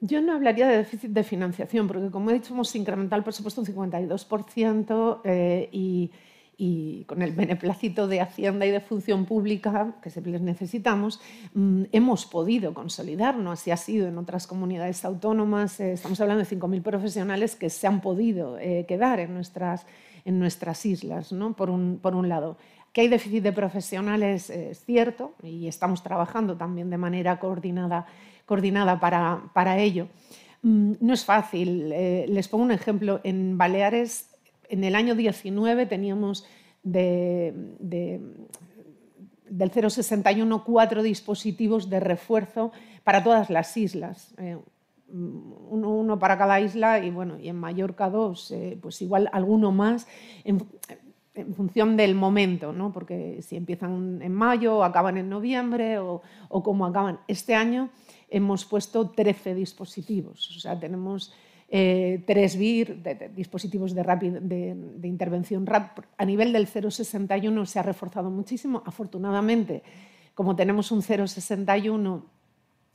[0.01, 3.63] Yo no hablaría de déficit de financiación, porque como he dicho, hemos incrementado el presupuesto
[3.63, 6.11] un 52% eh, y
[6.59, 11.21] y con el beneplácito de Hacienda y de Función Pública, que siempre les necesitamos,
[11.55, 13.61] mm, hemos podido consolidarnos.
[13.61, 15.79] Así ha sido en otras comunidades autónomas.
[15.81, 19.87] Eh, estamos hablando de 5.000 profesionales que se han podido eh, quedar en nuestras,
[20.25, 21.55] en nuestras islas, ¿no?
[21.55, 22.57] por, un, por un lado.
[22.93, 28.07] Que hay déficit de profesionales es cierto y estamos trabajando también de manera coordinada,
[28.47, 30.09] coordinada para, para ello.
[30.63, 31.93] Mm, no es fácil.
[31.93, 33.21] Eh, les pongo un ejemplo.
[33.23, 34.31] En Baleares
[34.69, 36.47] en el año 19 teníamos
[36.83, 38.23] del
[39.49, 42.73] 061 cuatro dispositivos de refuerzo
[43.05, 44.35] para todas las islas.
[44.39, 44.57] Eh,
[45.09, 50.07] uno, para cada isla y, bueno, y en Mallorca dos, eh, pues igual alguno más
[50.45, 50.67] en,
[51.55, 52.93] función del momento, ¿no?
[52.93, 57.21] porque si empiezan en mayo o acaban en noviembre o, o como acaban.
[57.29, 57.91] Este año
[58.31, 61.35] hemos puesto 13 dispositivos, o sea, tenemos
[61.69, 66.07] eh, 3BIR, de, dispositivos de, intervención rápida.
[66.17, 68.83] A nivel del 061 se ha reforzado muchísimo.
[68.87, 69.83] Afortunadamente,
[70.35, 72.25] como tenemos un 061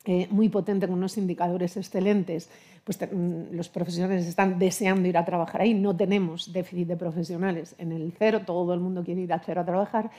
[0.05, 2.49] eh, muy potente con unos indicadores excelentes,
[2.83, 5.73] pues mm, los profesionales están deseando ir a trabajar ahí.
[5.73, 9.61] No tenemos déficit de profesionales en el cero, todo el mundo quiere ir al cero
[9.61, 10.11] a trabajar.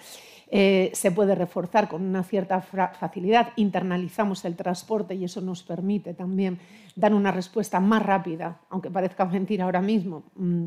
[0.55, 6.13] Eh, se puede reforzar con una cierta facilidad, internalizamos el transporte y eso nos permite
[6.13, 6.59] también
[6.95, 10.25] dar una respuesta más rápida, aunque parezca mentira ahora mismo.
[10.37, 10.65] Mm,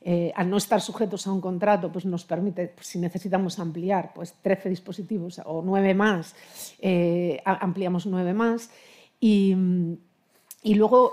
[0.00, 4.34] eh, al no estar sujetos a un contrato, pues nos permite, si necesitamos ampliar, pues
[4.42, 6.34] 13 dispositivos o 9 más,
[6.80, 8.70] eh, ampliamos 9 más.
[9.20, 9.54] Y,
[10.64, 11.12] y luego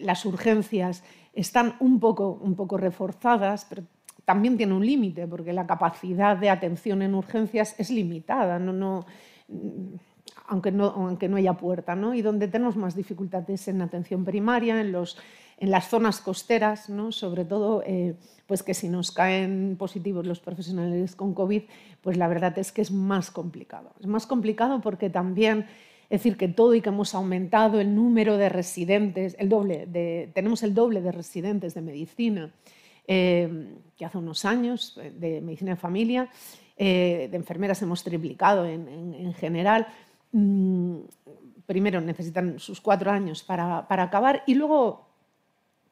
[0.00, 1.02] las urgencias
[1.32, 3.82] están un poco, un poco reforzadas, pero
[4.26, 9.06] también tiene un límite, porque la capacidad de atención en urgencias es limitada, no,
[10.48, 11.94] aunque, no, aunque no haya puerta.
[11.94, 12.12] ¿no?
[12.12, 15.16] Y donde tenemos más dificultades en atención primaria, en, los,
[15.58, 17.12] en las zonas costeras, ¿no?
[17.12, 18.16] sobre todo eh,
[18.48, 21.62] pues que si nos caen positivos los profesionales con COVID,
[22.02, 23.92] pues la verdad es que es más complicado.
[24.00, 25.66] Es más complicado porque también...
[26.08, 30.30] Es decir, que todo y que hemos aumentado el número de residentes, el doble de,
[30.34, 32.52] tenemos el doble de residentes de medicina
[33.06, 36.28] Em, que hace unos años, eh, de medicina de familia,
[36.76, 39.86] eh, de enfermeras hemos triplicado en, general.
[40.32, 40.98] Mm,
[41.64, 45.06] primero necesitan sus cuatro años para, acabar y luego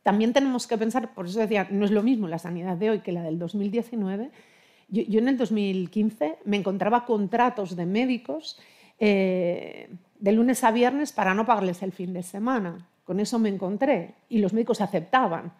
[0.03, 3.01] también tenemos que pensar, por eso decía, no es lo mismo la sanidad de hoy
[3.01, 4.31] que la del 2019.
[4.89, 8.61] Yo, en el 2015 me encontraba contratos de médicos
[8.99, 9.89] eh,
[10.19, 12.87] de lunes a viernes para no pagarles el fin de semana.
[13.05, 15.55] Con eso me encontré y los médicos aceptaban.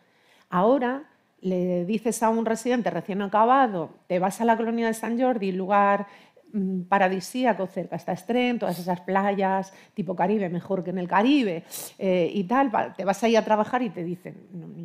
[0.51, 1.09] Ahora
[1.45, 5.53] le dices a un residente recién acabado, te vas a la colonia de San Jordi,
[5.53, 6.07] lugar
[6.55, 11.65] mm, paradisíaco cerca está Estren, todas esas playas tipo Caribe, mejor que en el Caribe
[11.99, 14.35] eh, y tal, te vas ahí a trabajar y te dicen,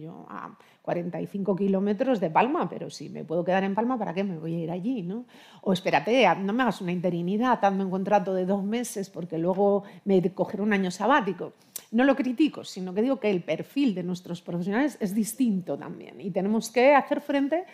[0.01, 4.26] yo a 45 kilómetros de Palma, pero si me puedo quedar en Palma, ¿para qué
[4.26, 5.01] me voy a ir allí?
[5.01, 5.24] ¿no?
[5.62, 9.84] O espérate, no me hagas una interinidad, hazme un contrato de dos meses porque luego
[10.03, 11.53] me cogeré un año sabático.
[11.91, 16.21] No lo critico, sino que digo que el perfil de nuestros profesionales es distinto también
[16.21, 17.65] y tenemos que hacer frente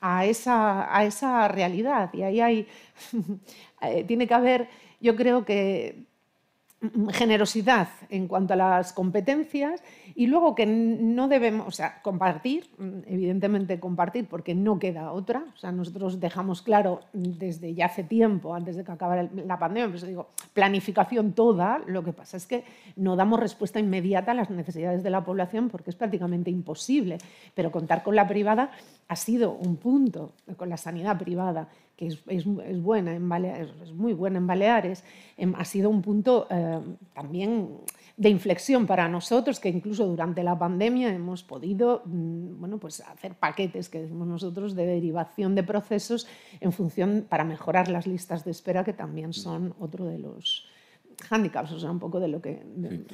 [0.00, 2.12] a esa, a esa realidad.
[2.12, 2.66] Y ahí hay,
[3.80, 4.68] eh, tiene que haber,
[5.00, 6.04] yo creo que
[7.12, 9.82] generosidad en cuanto a las competencias
[10.14, 12.68] y luego que no debemos, o sea, compartir,
[13.06, 18.54] evidentemente compartir porque no queda otra, o sea, nosotros dejamos claro desde ya hace tiempo,
[18.54, 22.64] antes de que acabara la pandemia, pues digo, planificación toda, lo que pasa es que
[22.96, 27.18] no damos respuesta inmediata a las necesidades de la población porque es prácticamente imposible,
[27.54, 28.70] pero contar con la privada
[29.08, 31.68] ha sido un punto, con la sanidad privada,
[32.02, 35.04] que es, buena en Baleares, es muy buena en Baleares,
[35.36, 36.80] em, ha sido un punto eh,
[37.14, 37.68] también
[38.16, 43.34] de inflexión para nosotros, que incluso durante la pandemia hemos podido mm, bueno, pues hacer
[43.34, 46.26] paquetes, que decimos nosotros, de derivación de procesos
[46.60, 50.66] en función para mejorar las listas de espera, que también son otro de los,
[51.32, 52.62] handicaps, o sea, un poco de lo que,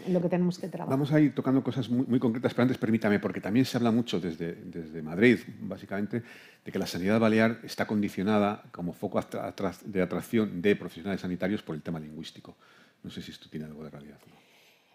[0.09, 0.91] lo que tenemos que trabajar.
[0.91, 4.21] Vamos a ir tocando cosas muy, concretas, pero antes permítame, porque también se habla mucho
[4.21, 6.23] desde, desde Madrid, básicamente,
[6.64, 9.21] de que la sanidad balear está condicionada como foco
[9.85, 12.57] de atracción de profesionales sanitarios por el tema lingüístico.
[13.03, 14.19] No sé si esto tiene algo de realidad.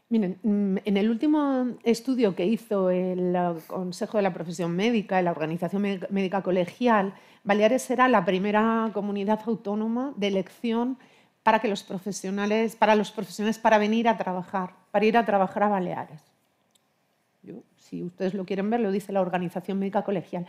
[0.10, 3.36] Miren, mm, en el último estudio que hizo el
[3.68, 10.14] Consejo de la Profesión Médica, la Organización Médica Colegial, Baleares era la primera comunidad autónoma
[10.16, 10.98] de elección
[11.44, 15.64] para que los profesionales, para los profesionales para venir a trabajar, para ir a trabajar
[15.64, 16.22] a Baleares.
[17.78, 20.48] si ustedes lo quieren ver, lo dice la Organización Médica Colegial.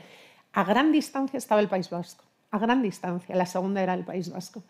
[0.53, 4.31] A gran distancia estaba el País Vasco, a gran distancia, la segunda era el País
[4.31, 4.63] Vasco.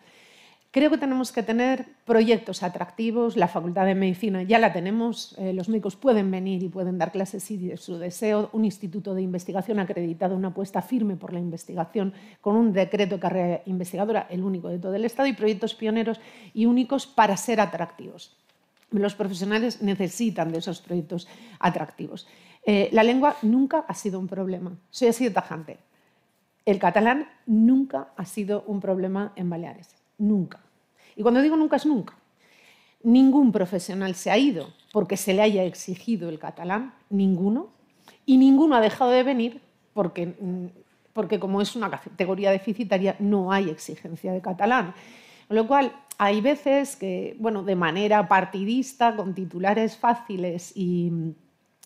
[0.75, 3.37] Creo que tenemos que tener proyectos atractivos.
[3.37, 5.37] La Facultad de Medicina ya la tenemos.
[5.39, 8.51] Eh, los médicos pueden venir y pueden dar clases si es su deseo.
[8.53, 13.21] Un instituto de investigación acreditado, una apuesta firme por la investigación con un decreto de
[13.21, 16.21] carrera investigadora, el único de todo el Estado, y proyectos pioneros
[16.53, 18.37] y únicos para ser atractivos.
[18.91, 21.29] Los profesionales necesitan de esos proyectos
[21.61, 22.27] atractivos.
[22.67, 24.77] Eh, la lengua nunca ha sido un problema.
[24.91, 25.79] Soy así de tajante.
[26.67, 29.95] El catalán nunca ha sido un problema en Baleares.
[30.19, 30.64] Nunca.
[31.17, 32.15] Y cuando digo nunca es nunca.
[33.03, 37.69] Ningún profesional se ha ido porque se le haya exigido el catalán, ninguno,
[38.27, 39.61] y ninguno ha dejado de venir
[39.93, 40.67] porque, mm,
[41.13, 44.95] porque como es una categoría deficitaria no hay exigencia de catalán.
[45.49, 51.13] Con lo cual, hay veces que, bueno, de manera partidista, con titulares fáciles y,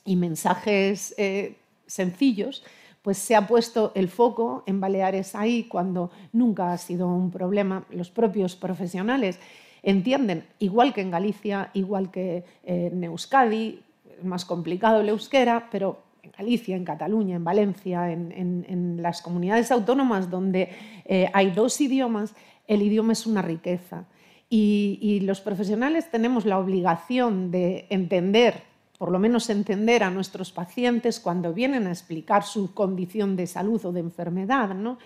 [0.06, 2.64] mensajes eh, sencillos,
[3.08, 7.86] pues se ha puesto el foco en Baleares ahí cuando nunca ha sido un problema.
[7.88, 9.40] Los propios profesionales
[9.82, 13.80] entienden, igual que en Galicia, igual que en Euskadi,
[14.22, 20.28] más complicado el euskera, pero en Galicia, en Cataluña, en Valencia, en, las comunidades autónomas
[20.28, 20.68] donde
[21.06, 22.34] eh, hay dos idiomas,
[22.66, 24.04] el idioma es una riqueza.
[24.50, 28.67] y los profesionales tenemos la obligación de entender
[28.98, 33.82] por lo menos entender a nuestros pacientes cuando vienen a explicar su condición de salud
[33.86, 34.74] o de enfermedad.
[34.74, 34.98] ¿no?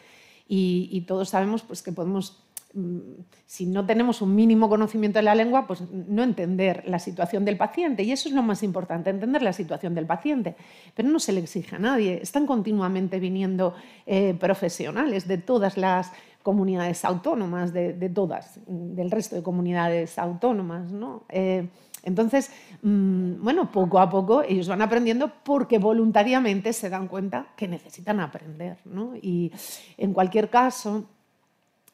[0.48, 2.98] Y, todos sabemos pues, que podemos, mm,
[3.44, 7.58] si no tenemos un mínimo conocimiento de la lengua, pues no entender la situación del
[7.58, 8.02] paciente.
[8.02, 10.56] Y eso es lo más importante, entender la situación del paciente.
[10.94, 12.18] Pero no se le exige a nadie.
[12.22, 13.74] Están continuamente viniendo
[14.06, 16.12] eh, profesionales de todas las
[16.42, 20.90] comunidades autónomas, de, todas, del resto de comunidades autónomas.
[20.90, 21.24] ¿no?
[21.28, 21.68] Eh,
[22.02, 22.50] entonces,
[22.82, 28.20] mm, bueno, poco a poco ellos van aprendiendo porque voluntariamente se dan cuenta que necesitan
[28.20, 28.78] aprender.
[28.84, 29.14] ¿no?
[29.20, 29.52] Y
[29.96, 31.04] en cualquier caso,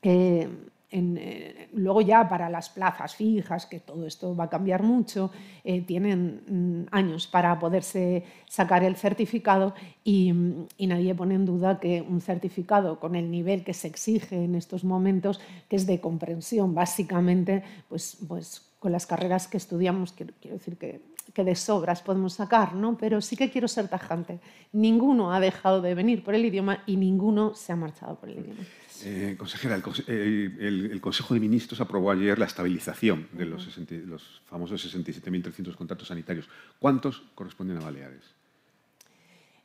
[0.02, 0.48] eh,
[0.90, 5.30] eh, luego ya para las plazas fijas, que todo esto va a cambiar mucho,
[5.62, 10.32] eh, tienen mm, años para poderse sacar el certificado y,
[10.78, 14.54] y, nadie pone en duda que un certificado con el nivel que se exige en
[14.54, 20.35] estos momentos, que es de comprensión básicamente, pues, pues con las carreras que estudiamos, quiero,
[20.43, 21.01] decir que,
[21.35, 22.99] de sobras podemos sacar, ¿no?
[22.99, 24.41] pero sí que quiero ser tajante.
[24.72, 28.41] Ninguno ha dejado de venir por el idioma y ninguno se ha marchado por el
[28.41, 28.61] idioma.
[29.05, 35.76] Eh, consejera, el, Consejo de Ministros aprobó ayer la estabilización de los, los famosos 67.300
[35.76, 36.49] contratos sanitarios.
[36.81, 38.38] ¿Cuántos corresponden a Baleares?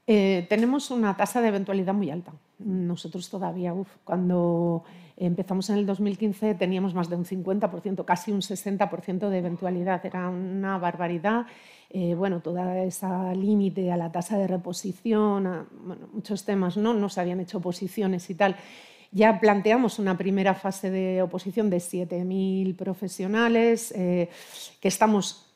[0.05, 2.33] Eh, tenemos una tasa de eventualidad muy alta.
[2.59, 3.73] Nosotros todavía,
[4.03, 4.83] cuando
[5.15, 10.05] empezamos en el 2015 teníamos más de un 50%, casi un 60% de eventualidad.
[10.05, 11.45] Era una barbaridad.
[11.89, 15.67] Eh, bueno, toda esa límite a la tasa de reposición,
[16.11, 16.93] muchos temas, ¿no?
[16.93, 18.57] No se habían hecho oposiciones y tal.
[19.11, 24.29] Ya planteamos una primera fase de oposición de 7.000 profesionales, eh,
[24.81, 25.52] que estamos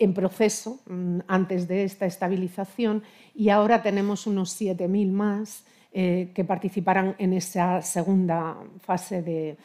[0.00, 6.44] en proceso mm, antes de esta estabilización y ahora tenemos unos 7.000 más eh, que
[6.44, 9.56] participarán en esa segunda fase de,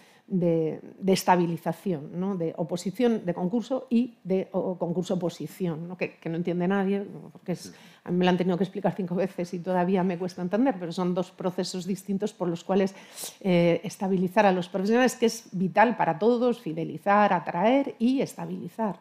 [1.06, 5.96] estabilización, de oposición de concurso y de concurso-oposición.
[5.96, 7.56] Que, no entiende nadie, porque
[8.04, 10.76] a mí me lo han tenido que explicar cinco veces y todavía me cuesta entender,
[10.80, 12.96] pero son dos procesos distintos por los cuales
[13.42, 18.98] eh, estabilizar a los profesionales, que es vital para todos, fidelizar, atraer y estabilizar.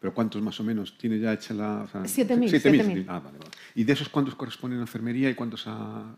[0.00, 1.82] ¿Pero cuántos más o menos tiene ya hecha la...?
[1.82, 3.04] O 7.000.
[3.08, 3.50] Ah, vale, vale.
[3.74, 6.16] ¿Y de esos cuántos corresponden a enfermería y cuántos a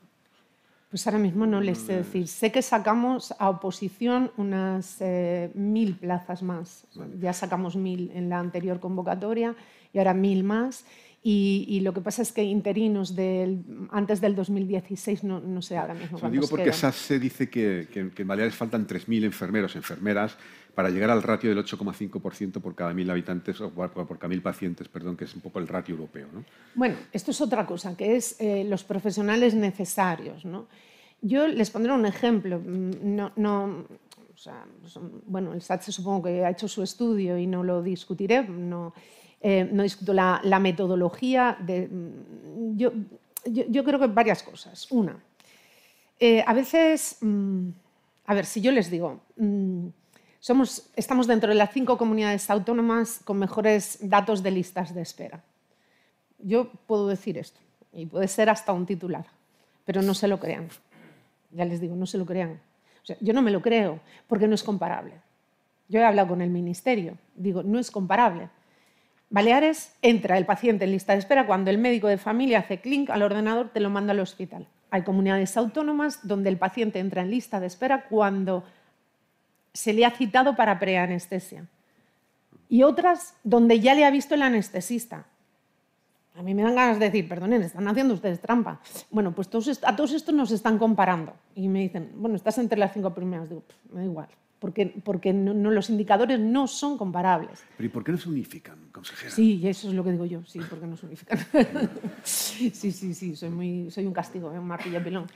[0.91, 2.27] pues ahora mismo no les sé decir.
[2.27, 6.85] Sé que sacamos a oposición unas eh, mil plazas más.
[7.21, 9.55] Ya sacamos mil en la anterior convocatoria
[9.93, 10.85] y ahora mil más.
[11.23, 15.93] Y, lo que pasa es que interinos del, antes del 2016 no, no sé ahora
[15.93, 16.19] mismo.
[16.19, 20.39] Lo digo porque se dice que, que, en Baleares faltan 3.000 enfermeros, enfermeras,
[20.75, 24.89] para llegar al ratio del 8,5% por cada mil habitantes, o por, cada mil pacientes,
[24.89, 26.29] perdón, que es un poco el ratio europeo.
[26.33, 26.45] ¿no?
[26.75, 30.45] Bueno, esto es otra cosa, que es eh, los profesionales necesarios.
[30.45, 30.67] ¿no?
[31.21, 32.59] Yo les pondré un ejemplo.
[32.59, 33.85] Mm, no, no,
[35.27, 38.43] bueno, el SAT supongo que ha hecho su estudio y no lo discutiré.
[38.45, 38.95] No,
[39.41, 41.57] eh, no discuto la, metodología.
[41.61, 42.93] De, mm, yo,
[43.47, 44.87] yo, creo que varias cosas.
[44.91, 45.19] Una,
[46.19, 47.69] eh, a veces, mm,
[48.27, 49.23] a ver, si yo les digo,
[50.41, 55.43] somos, estamos dentro de las cinco comunidades autónomas con mejores datos de listas de espera.
[56.39, 57.61] Yo puedo decir esto,
[57.93, 59.27] y puede ser hasta un titular,
[59.85, 60.69] pero no se lo crean.
[61.53, 62.61] Ya les digo, no se lo crean.
[63.21, 65.13] yo no me lo creo porque no es comparable.
[65.89, 68.49] Yo he hablado con el ministerio, digo, no es comparable.
[69.29, 73.11] Baleares entra el paciente en lista de espera cuando el médico de familia hace clic
[73.11, 74.67] al ordenador, te lo manda al hospital.
[74.91, 78.65] Hay comunidades autónomas donde el paciente entra en lista de espera cuando
[79.73, 81.67] se le ha citado para preanestesia.
[82.69, 85.27] Y otras donde ya le ha visto el anestesista.
[86.37, 88.81] A mí me dan ganas de decir, perdonen, están haciendo ustedes trampa.
[89.11, 89.49] Bueno, pues
[89.83, 91.35] a todos estos nos están comparando.
[91.55, 93.49] Y me dicen, bueno, estás entre las cinco primeras.
[93.49, 94.29] Digo, me da igual
[94.61, 97.65] porque, porque no, los indicadores no son comparables.
[97.77, 99.33] ¿Pero y por qué no se unifican, consejera?
[99.33, 101.39] Sí, eso es lo que digo yo, sí, porque no se unifican.
[102.23, 104.59] sí, sí, sí, soy, muy, soy un castigo, ¿eh?
[104.59, 105.27] un martillo pilón.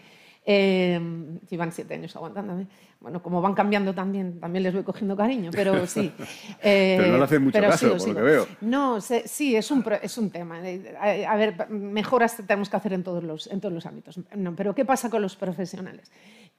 [0.47, 1.01] Eh,
[1.49, 2.67] llevan siete años aguantándome.
[3.01, 6.13] Bueno, como van cambiando también, también les voy cogiendo cariño, pero sí.
[6.63, 8.47] pero no le hacen mucho caso, por lo que veo.
[8.61, 10.61] No, sí, es un, es un tema.
[10.67, 14.19] Eh, a ver, mejoras tenemos que hacer en todos los, en todos los ámbitos.
[14.37, 16.11] No, pero ¿qué pasa con los profesionales?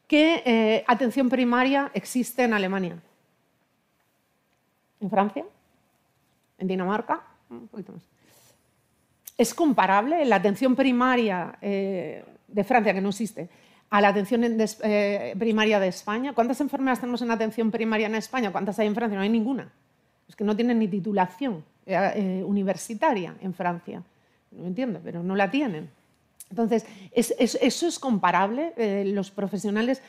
[0.08, 2.98] ¿Qué eh, atención primaria existe en Alemania?
[5.00, 5.46] ¿En Francia?
[6.58, 7.22] ¿En Dinamarca?
[7.50, 8.04] Un poquito más.
[9.38, 13.50] ¿Es comparable la atención primaria eh, de Francia, que no existe,
[13.90, 16.34] a la atención eh, primaria de España?
[16.34, 18.52] ¿Cuántas enfermeras tenemos en atención primaria en España?
[18.52, 19.16] ¿Cuántas hay en Francia?
[19.16, 19.72] No hay ninguna.
[20.28, 21.64] Es que no tienen ni titulación
[22.46, 24.02] universitaria en Francia.
[24.52, 25.90] No entiendo, pero no la tienen.
[26.50, 28.74] Entonces, eso es comparable.
[28.78, 30.02] Eh, los profesionales,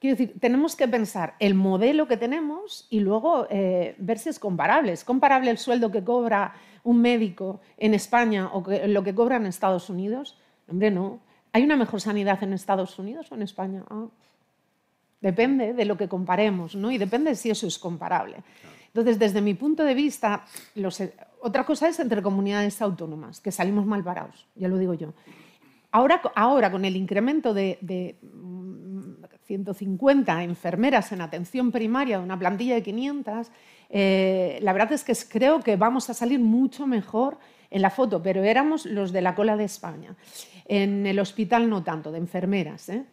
[0.00, 4.38] quiero decir, tenemos que pensar el modelo que tenemos y luego eh, ver si es
[4.38, 4.92] comparable.
[4.92, 6.54] ¿Es comparable el sueldo que cobra
[6.84, 10.36] un médico en España o lo que cobra en Estados Unidos?
[10.68, 11.20] Hombre, no.
[11.52, 13.84] ¿Hay una mejor sanidad en Estados Unidos o en España?
[13.88, 14.06] Ah,
[15.20, 16.90] depende de lo que comparemos, ¿no?
[16.90, 18.36] Y depende si eso es comparable.
[18.88, 20.44] Entonces, desde mi punto de vista,
[21.40, 25.14] otra cosa es entre comunidades autónomas, que salimos mal parados, ya lo digo yo.
[25.90, 28.16] Ahora, ahora con el incremento de,
[29.46, 33.50] 150 mm, enfermeras en atención primaria de una plantilla de 500,
[33.90, 37.38] eh, la verdad es que creo que vamos a salir mucho mejor
[37.70, 40.14] en la foto, pero éramos los de la cola de España.
[40.68, 42.90] En el hospital no tanto, de enfermeras.
[42.90, 43.06] ¿eh?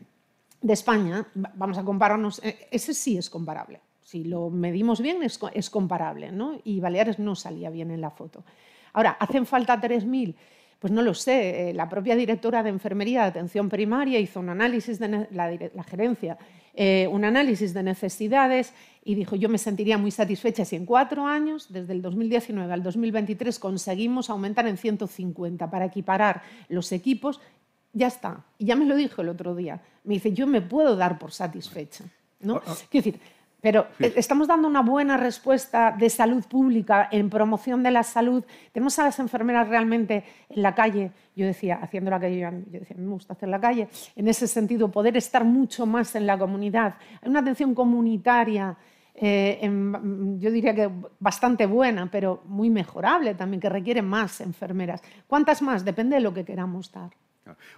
[0.61, 3.79] De España, vamos a compararnos, eh, ese sí es comparable.
[4.01, 6.59] Si lo medimos bien, es, comparable, ¿no?
[6.63, 8.43] Y Baleares no salía bien en la foto.
[8.93, 10.35] Ahora, ¿hacen falta 3.000?
[10.77, 14.49] Pues no lo sé, eh, la propia directora de enfermería de atención primaria hizo un
[14.49, 16.37] análisis de la, gerencia,
[16.75, 18.73] eh, un análisis de necesidades
[19.03, 22.83] y dijo yo me sentiría muy satisfecha si en cuatro años, desde el 2019 al
[22.83, 27.39] 2023, conseguimos aumentar en 150 para equiparar los equipos,
[27.93, 28.43] ya está.
[28.57, 29.81] Y ya me lo dijo el otro día.
[30.03, 32.03] Me dice, yo me puedo dar por satisfecha.
[32.41, 32.61] ¿no?
[32.61, 33.19] Quiero decir,
[33.61, 38.43] pero eh, estamos dando una buena respuesta de salud pública en promoción de la salud.
[38.71, 41.11] Tenemos a las enfermeras realmente en la calle.
[41.35, 43.87] Yo decía, haciendo la calle, yo decía, me gusta hacer la calle.
[44.15, 46.95] En ese sentido, poder estar mucho más en la comunidad.
[47.21, 48.77] Hay una atención comunitaria,
[49.15, 49.59] eh,
[50.37, 50.89] yo diría que
[51.19, 55.01] bastante buena, pero muy mejorable también, que requiere más enfermeras.
[55.27, 55.85] ¿Cuántas más?
[55.85, 57.11] Depende de lo que queramos dar.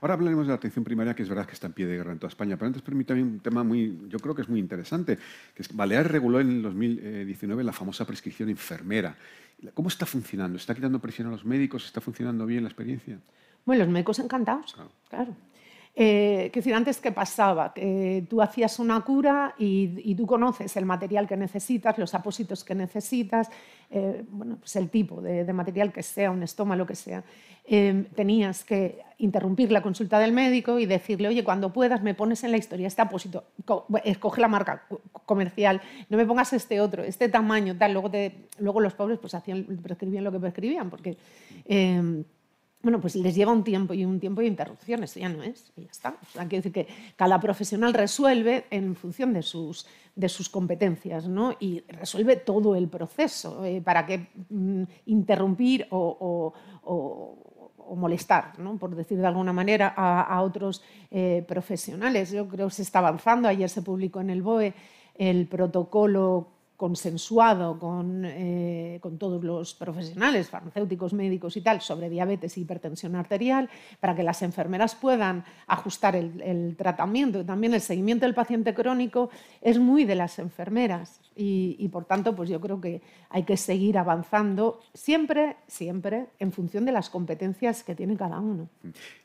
[0.02, 2.12] Ahora hablaremos de la atención primaria, que es verdad que está en pie de guerra
[2.12, 5.18] en toda España, pero antes permítame un tema muy, yo creo que es muy interesante,
[5.54, 9.16] que es Baleares reguló en el 2019 la famosa prescripción enfermera.
[9.74, 10.58] ¿Cómo está funcionando?
[10.58, 11.86] ¿Está quitando presión a los médicos?
[11.86, 13.20] ¿Está funcionando bien la experiencia?
[13.66, 14.76] Bueno, los médicos encantados,
[15.10, 15.36] claro.
[16.00, 17.74] Eh, decir, antes, ¿qué pasaba?
[17.74, 22.76] Que tú hacías una cura y, tú conoces el material que necesitas, los apósitos que
[22.76, 23.50] necesitas,
[23.90, 27.24] eh, bueno, pues el tipo de, material que sea, un estoma, lo que sea.
[27.66, 32.44] Em, tenías que interrumpir la consulta del médico y decirle, oye, cuando puedas me pones
[32.44, 33.46] en la historia este apósito,
[34.04, 34.84] escoge la marca
[35.26, 37.94] comercial, no me pongas este otro, este tamaño, tal.
[37.94, 38.12] Luego,
[38.60, 41.18] luego los pobres pues hacían, prescribían lo que prescribían, porque...
[42.88, 45.82] Bueno, pues les lleva un tiempo y un tiempo de interrupciones, ya no es, y
[45.82, 46.16] ya está.
[46.22, 49.86] O sea, decir que cada profesional resuelve en función de sus,
[50.16, 51.54] de sus competencias, ¿no?
[51.60, 56.54] Y resuelve todo el proceso, eh, para que mm, interrumpir o,
[57.94, 58.78] molestar, ¿no?
[58.78, 60.82] por decir de alguna manera, a, otros
[61.12, 62.32] eh, profesionales.
[62.32, 63.50] Yo creo que se está avanzando.
[63.50, 64.74] Ayer se publicó en el BOE
[65.18, 72.56] el protocolo consensuado con, eh, con, todos los profesionales, farmacéuticos, médicos y tal, sobre diabetes
[72.56, 73.68] e hipertensión arterial,
[74.00, 77.42] para que las enfermeras puedan ajustar el, tratamiento.
[77.42, 82.36] Y también el seguimiento del paciente crónico es muy de las enfermeras y, por tanto,
[82.36, 87.84] pues yo creo que hay que seguir avanzando siempre, siempre en función de las competencias
[87.84, 88.70] que tiene cada uno.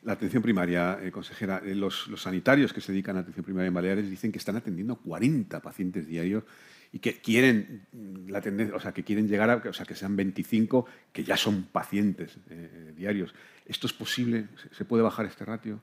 [0.02, 3.68] La atención primaria, eh, consejera, eh, los, los sanitarios que se dedican a atención primaria
[3.68, 6.44] en Baleares dicen que están atendiendo 40 pacientes diarios
[6.92, 7.86] y que quieren
[8.28, 11.38] la tendencia, o sea, que quieren llegar a, o sea, que sean 25 que ya
[11.38, 13.34] son pacientes eh, diarios.
[13.66, 14.48] ¿Esto es posible?
[14.72, 15.80] ¿Se puede bajar este ratio?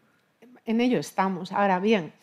[0.66, 1.52] En ello estamos.
[1.52, 2.14] Ahora bien,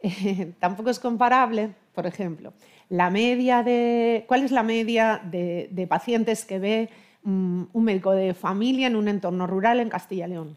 [0.60, 2.52] tampoco es comparable, por ejemplo,
[2.88, 6.90] la media de, ¿cuál es la media de, pacientes que ve
[7.24, 10.56] mm, un médico de familia en un entorno rural en Castilla y León?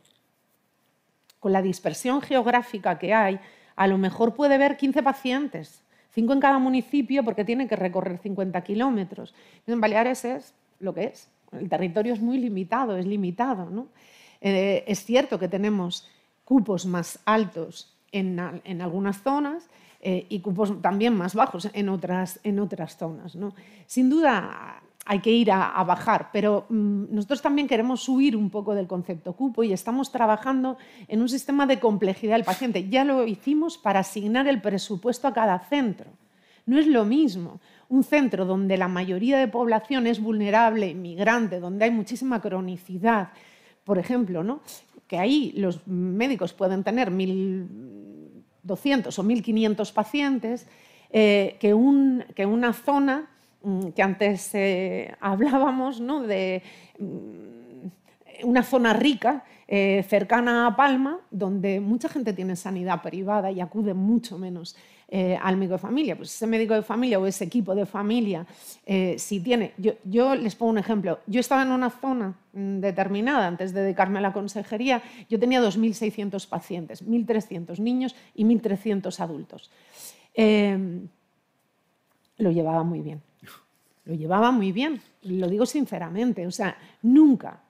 [1.40, 3.40] Con la dispersión geográfica que hay,
[3.76, 5.84] a lo mejor puede ver 15 pacientes
[6.20, 9.34] Cinco en cada municipio porque tiene que recorrer 50 kilómetros.
[9.66, 11.30] En Baleares es lo que es.
[11.54, 13.70] El territorio es muy limitado, es limitado.
[13.70, 13.88] ¿no?
[14.42, 16.10] Eh, es cierto que tenemos
[16.44, 18.38] cupos más altos en,
[18.82, 19.70] algunas zonas
[20.02, 23.38] eh, y cupos también más bajos en otras, en otras zonas.
[23.38, 23.56] ¿no?
[23.86, 28.76] Sin duda hay que ir a, bajar, pero mm, nosotros también queremos huir un poco
[28.76, 32.88] del concepto cupo y estamos trabajando en un sistema de complejidad del paciente.
[32.90, 36.12] Ya lo hicimos para asignar el presupuesto a cada centro.
[36.68, 41.86] No es lo mismo un centro donde la mayoría de población es vulnerable, inmigrante, donde
[41.86, 43.30] hay muchísima cronicidad,
[43.86, 44.62] por ejemplo, ¿no?
[45.08, 50.68] que ahí los médicos pueden tener 1.200 o 1.500 pacientes,
[51.10, 53.28] eh, que, un, que una zona
[53.96, 56.22] que antes eh, hablábamos ¿no?
[56.22, 56.62] de
[56.98, 63.62] mm, una zona rica eh, cercana a Palma, donde mucha gente tiene sanidad privada y
[63.62, 64.76] acude mucho menos
[65.10, 66.16] eh, al médico de familia.
[66.16, 68.48] Pues ese médico de familia o ese equipo de familia,
[69.18, 73.46] si tiene, yo, yo, les pongo un ejemplo, yo estaba en una zona mm, determinada
[73.46, 79.70] antes de dedicarme a la consejería, yo tenía 2.600 pacientes, 1.300 niños y 1.300 adultos.
[82.38, 83.29] lo llevaba muy bien
[84.06, 87.62] lo llevaba muy bien, lo digo sinceramente, o sea, nunca,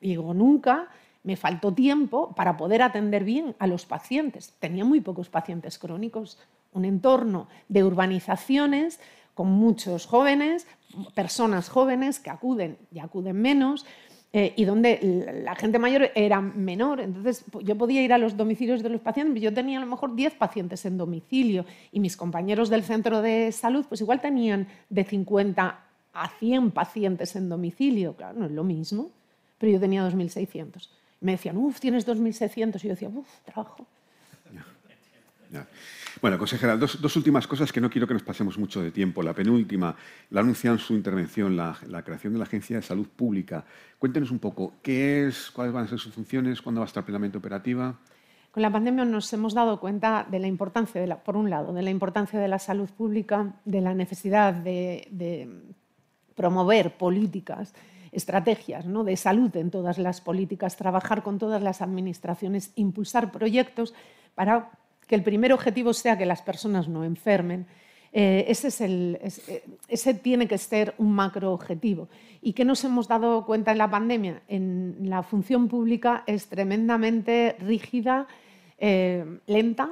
[0.00, 0.88] digo nunca,
[1.22, 4.54] me faltó tiempo para poder atender bien a los pacientes.
[4.60, 6.38] Tenía muy pocos pacientes crónicos,
[6.72, 9.00] un entorno de urbanizaciones
[9.34, 10.66] con muchos jóvenes,
[11.14, 13.84] personas jóvenes que acuden y acuden menos,
[14.32, 17.00] eh, y donde la gente mayor era menor.
[17.00, 20.14] Entonces, yo podía ir a los domicilios de los pacientes, yo tenía a lo mejor
[20.14, 25.04] 10 pacientes en domicilio y mis compañeros del centro de salud, pues igual tenían de
[25.04, 25.80] 50
[26.12, 28.14] a 100 pacientes en domicilio.
[28.14, 29.10] Claro, no es lo mismo,
[29.58, 30.88] pero yo tenía 2.600.
[31.20, 32.76] Me decían, uff, tienes 2.600.
[32.76, 33.86] Y yo decía, uff, trabajo.
[36.20, 39.22] Bueno, consejera, dos, últimas cosas que no quiero que nos pasemos mucho de tiempo.
[39.22, 39.94] La penúltima,
[40.30, 43.64] la anunciado en su intervención, la, creación de la Agencia de Salud Pública.
[43.98, 45.50] Cuéntenos un poco, ¿qué es?
[45.52, 46.60] ¿Cuáles van a ser sus funciones?
[46.60, 47.94] ¿Cuándo va a estar plenamente operativa?
[48.50, 51.82] Con la pandemia nos hemos dado cuenta de la importancia, de por un lado, de
[51.82, 55.48] la importancia de la salud pública, de la necesidad de,
[56.34, 57.74] promover políticas
[58.10, 59.04] estrategias ¿no?
[59.04, 63.92] de salud en todas las políticas, trabajar con todas las administraciones, impulsar proyectos
[64.34, 64.70] para
[65.08, 67.66] que el primer objetivo sea que las personas no enfermen.
[68.12, 72.08] Eh, ese, es el, eh, tiene que ser un macro objetivo.
[72.42, 74.42] ¿Y qué nos hemos dado cuenta en la pandemia?
[74.48, 78.26] En la función pública es tremendamente rígida,
[78.78, 79.90] eh, lenta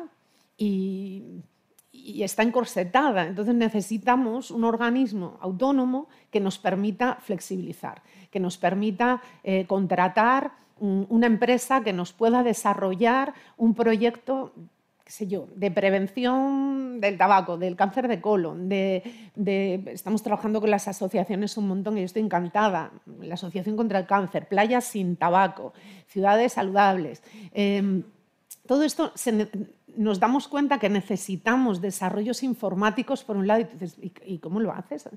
[0.57, 1.43] y,
[2.19, 3.27] está encorsetada.
[3.27, 9.23] Entonces necesitamos un organismo autónomo que nos permita flexibilizar, que nos permita
[9.67, 14.53] contratar una empresa que nos pueda desarrollar un proyecto
[15.13, 21.57] sé yo, de prevención del tabaco, del cáncer de colon, estamos trabajando con las asociaciones
[21.57, 22.91] un montón y yo estoy encantada.
[23.21, 25.73] La Asociación contra el Cáncer, playas sin tabaco,
[26.09, 27.23] ciudades saludables.
[27.53, 28.03] Em,
[28.67, 29.13] todo esto
[29.97, 33.67] nos damos cuenta que necesitamos desarrollos informáticos por un lado
[34.25, 35.09] y, cómo lo haces?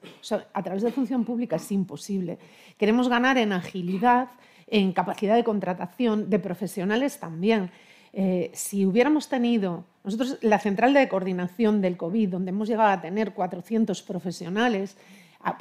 [0.54, 2.38] a través de función pública es imposible.
[2.78, 4.30] Queremos ganar en agilidad,
[4.68, 7.72] en capacidad de contratación, de profesionales también.
[8.14, 13.02] Eh, si hubiéramos tenido, nosotros la central de coordinación del COVID, donde hemos llegado a
[13.02, 14.96] tener 400 profesionales,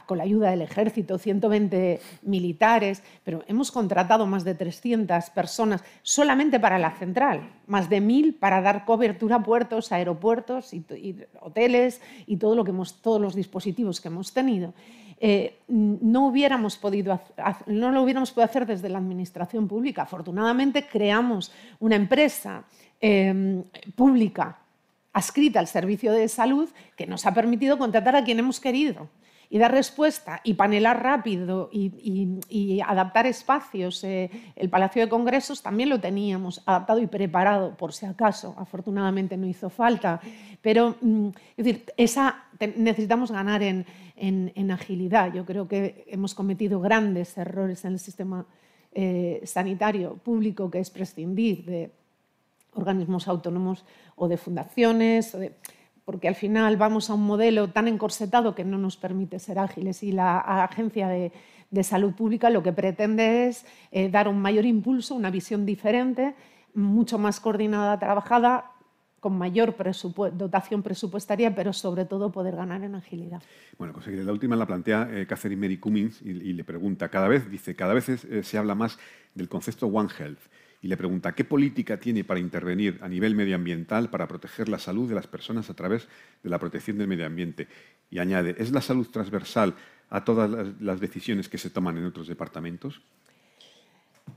[0.07, 6.59] con la ayuda del ejército, 120 militares, pero hemos contratado más de 300 personas solamente
[6.59, 10.85] para la central, más de 1.000 para dar cobertura a puertos, aeropuertos y,
[11.41, 14.75] hoteles y todo lo que hemos, todos los dispositivos que hemos tenido.
[15.21, 17.21] Eh, no, hubiéramos podido,
[17.67, 20.03] no lo hubiéramos podido hacer desde la administración pública.
[20.03, 21.51] Afortunadamente creamos
[21.81, 22.65] una empresa
[23.01, 23.65] em,
[23.97, 24.59] pública
[25.13, 29.09] adscrita al servicio de salud que nos ha permitido contratar a quien hemos querido
[29.51, 34.05] y dar respuesta y panelar rápido y, adaptar espacios.
[34.05, 38.55] Eh, el Palacio de Congresos también lo teníamos adaptado y preparado, por si acaso.
[38.59, 40.21] Afortunadamente no hizo falta.
[40.61, 42.45] Pero mm, es decir, esa,
[42.77, 43.87] necesitamos ganar en,
[44.71, 45.33] agilidad.
[45.33, 48.45] Yo creo que hemos cometido grandes errores en el sistema
[48.93, 51.91] eh, sanitario público, que es prescindir de
[52.75, 53.85] organismos autónomos
[54.17, 55.35] o de fundaciones.
[55.35, 55.55] O de,
[56.09, 60.03] porque al final vamos a un modelo tan encorsetado que no nos permite ser ágiles
[60.03, 61.31] y la Agencia de,
[61.83, 66.35] Salud Pública lo que pretende es eh, dar un mayor impulso, una visión diferente,
[66.73, 68.73] mucho más coordinada, trabajada,
[69.21, 69.77] con mayor
[70.33, 73.43] dotación presupuestaria, pero sobre todo poder ganar en agilidad.
[73.77, 77.51] Bueno, conseguir la última la plantea eh, Catherine Mary Cummings y, le pregunta, cada vez,
[77.51, 78.99] dice, cada vez eh, se habla más
[79.35, 80.41] del concepto One Health
[80.81, 85.09] y le pregunta qué política tiene para intervenir a nivel medioambiental para proteger la salud
[85.09, 86.09] de las personas a través
[86.43, 87.67] de la protección del medio ambiente.
[88.11, 89.75] Y añade, ¿es la salud transversal
[90.11, 90.51] a todas
[90.81, 93.03] las, decisiones que se toman en otros departamentos?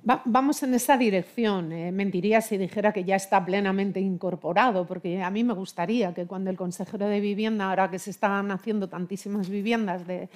[0.04, 1.72] vamos en esa dirección.
[1.74, 6.26] Eh, mentiría si dijera que ya está plenamente incorporado, porque a mí me gustaría que
[6.26, 10.30] cuando el consejero de vivienda, ahora que se están haciendo tantísimas viviendas de,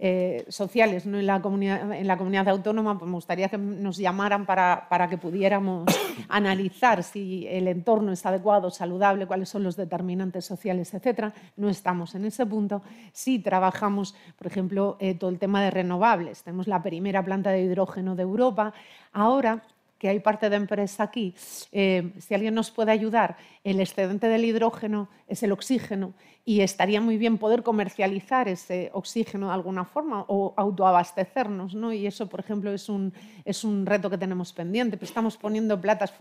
[0.00, 1.18] eh, sociales ¿no?
[1.18, 5.08] en, la comunidad, en la comunidad autónoma, pues me gustaría que nos llamaran para, para,
[5.08, 5.86] que pudiéramos
[6.28, 11.32] analizar si el entorno es adecuado, saludable, cuáles son los determinantes sociales, etcétera.
[11.56, 12.80] No estamos en ese punto.
[13.12, 16.44] Sí trabajamos, por ejemplo, eh, todo el tema de renovables.
[16.44, 18.72] Tenemos la primera planta de hidrógeno de Europa.
[19.12, 19.62] Ahora
[19.98, 21.34] que hay parte de empresa aquí,
[21.72, 27.00] eh, si alguien nos puede ayudar, el excedente del hidrógeno es el oxígeno y estaría
[27.00, 31.74] muy bien poder comercializar ese oxígeno de alguna forma o autoabastecernos.
[31.74, 31.92] ¿no?
[31.92, 33.12] Y eso, por ejemplo, es un,
[33.44, 34.98] es un reto que tenemos pendiente.
[35.02, 36.14] estamos poniendo placas,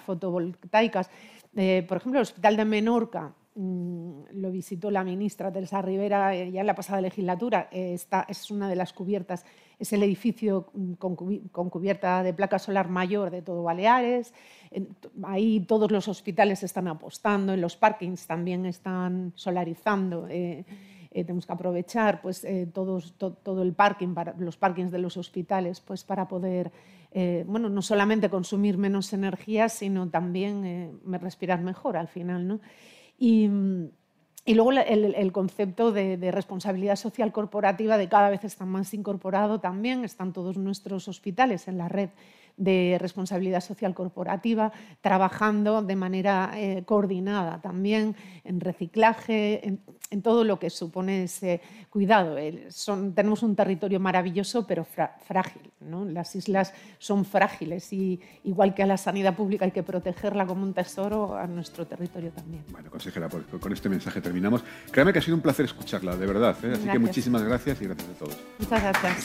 [0.00, 1.10] fotovoltaicas.
[1.56, 6.50] Eh, por ejemplo, el Hospital de Menorca, Mm, lo visitó la ministra Teresa Rivera eh,
[6.50, 7.68] ya en la pasada legislatura.
[7.70, 9.46] Esta es una de las cubiertas,
[9.78, 14.32] es el edificio mm, con, cubierta de placa solar mayor de todo Baleares.
[15.22, 20.26] Ahí todos los hospitales están apostando, en los parkings también están solarizando.
[20.28, 20.64] Eh,
[21.12, 26.26] tenemos que aprovechar pues, todos, todo el parking, los parkings de los hospitales, pues, para
[26.26, 26.72] poder,
[27.46, 32.48] bueno, no solamente consumir menos energía, sino también respirar mejor al final.
[32.48, 32.58] ¿no?
[33.16, 33.48] Y,
[34.52, 40.34] luego el, concepto de, responsabilidad social corporativa de cada vez está más incorporado también, están
[40.34, 42.10] todos nuestros hospitales en la red
[42.56, 50.60] de responsabilidad social corporativa, trabajando de manera eh, coordinada también en reciclaje, en, todo lo
[50.60, 52.36] que supone ese cuidado.
[53.14, 55.72] tenemos un territorio maravilloso, pero frágil.
[56.12, 60.62] Las islas son frágiles y igual que a la sanidad pública hay que protegerla como
[60.62, 62.64] un tesoro, a nuestro territorio también.
[62.70, 64.62] Bueno, consejera, pues, con este mensaje terminamos.
[64.92, 66.56] Créame que ha sido un placer escucharla, de verdad.
[66.62, 66.72] ¿eh?
[66.74, 68.38] Así que muchísimas gracias y gracias a todos.
[68.60, 69.24] Muchas gracias.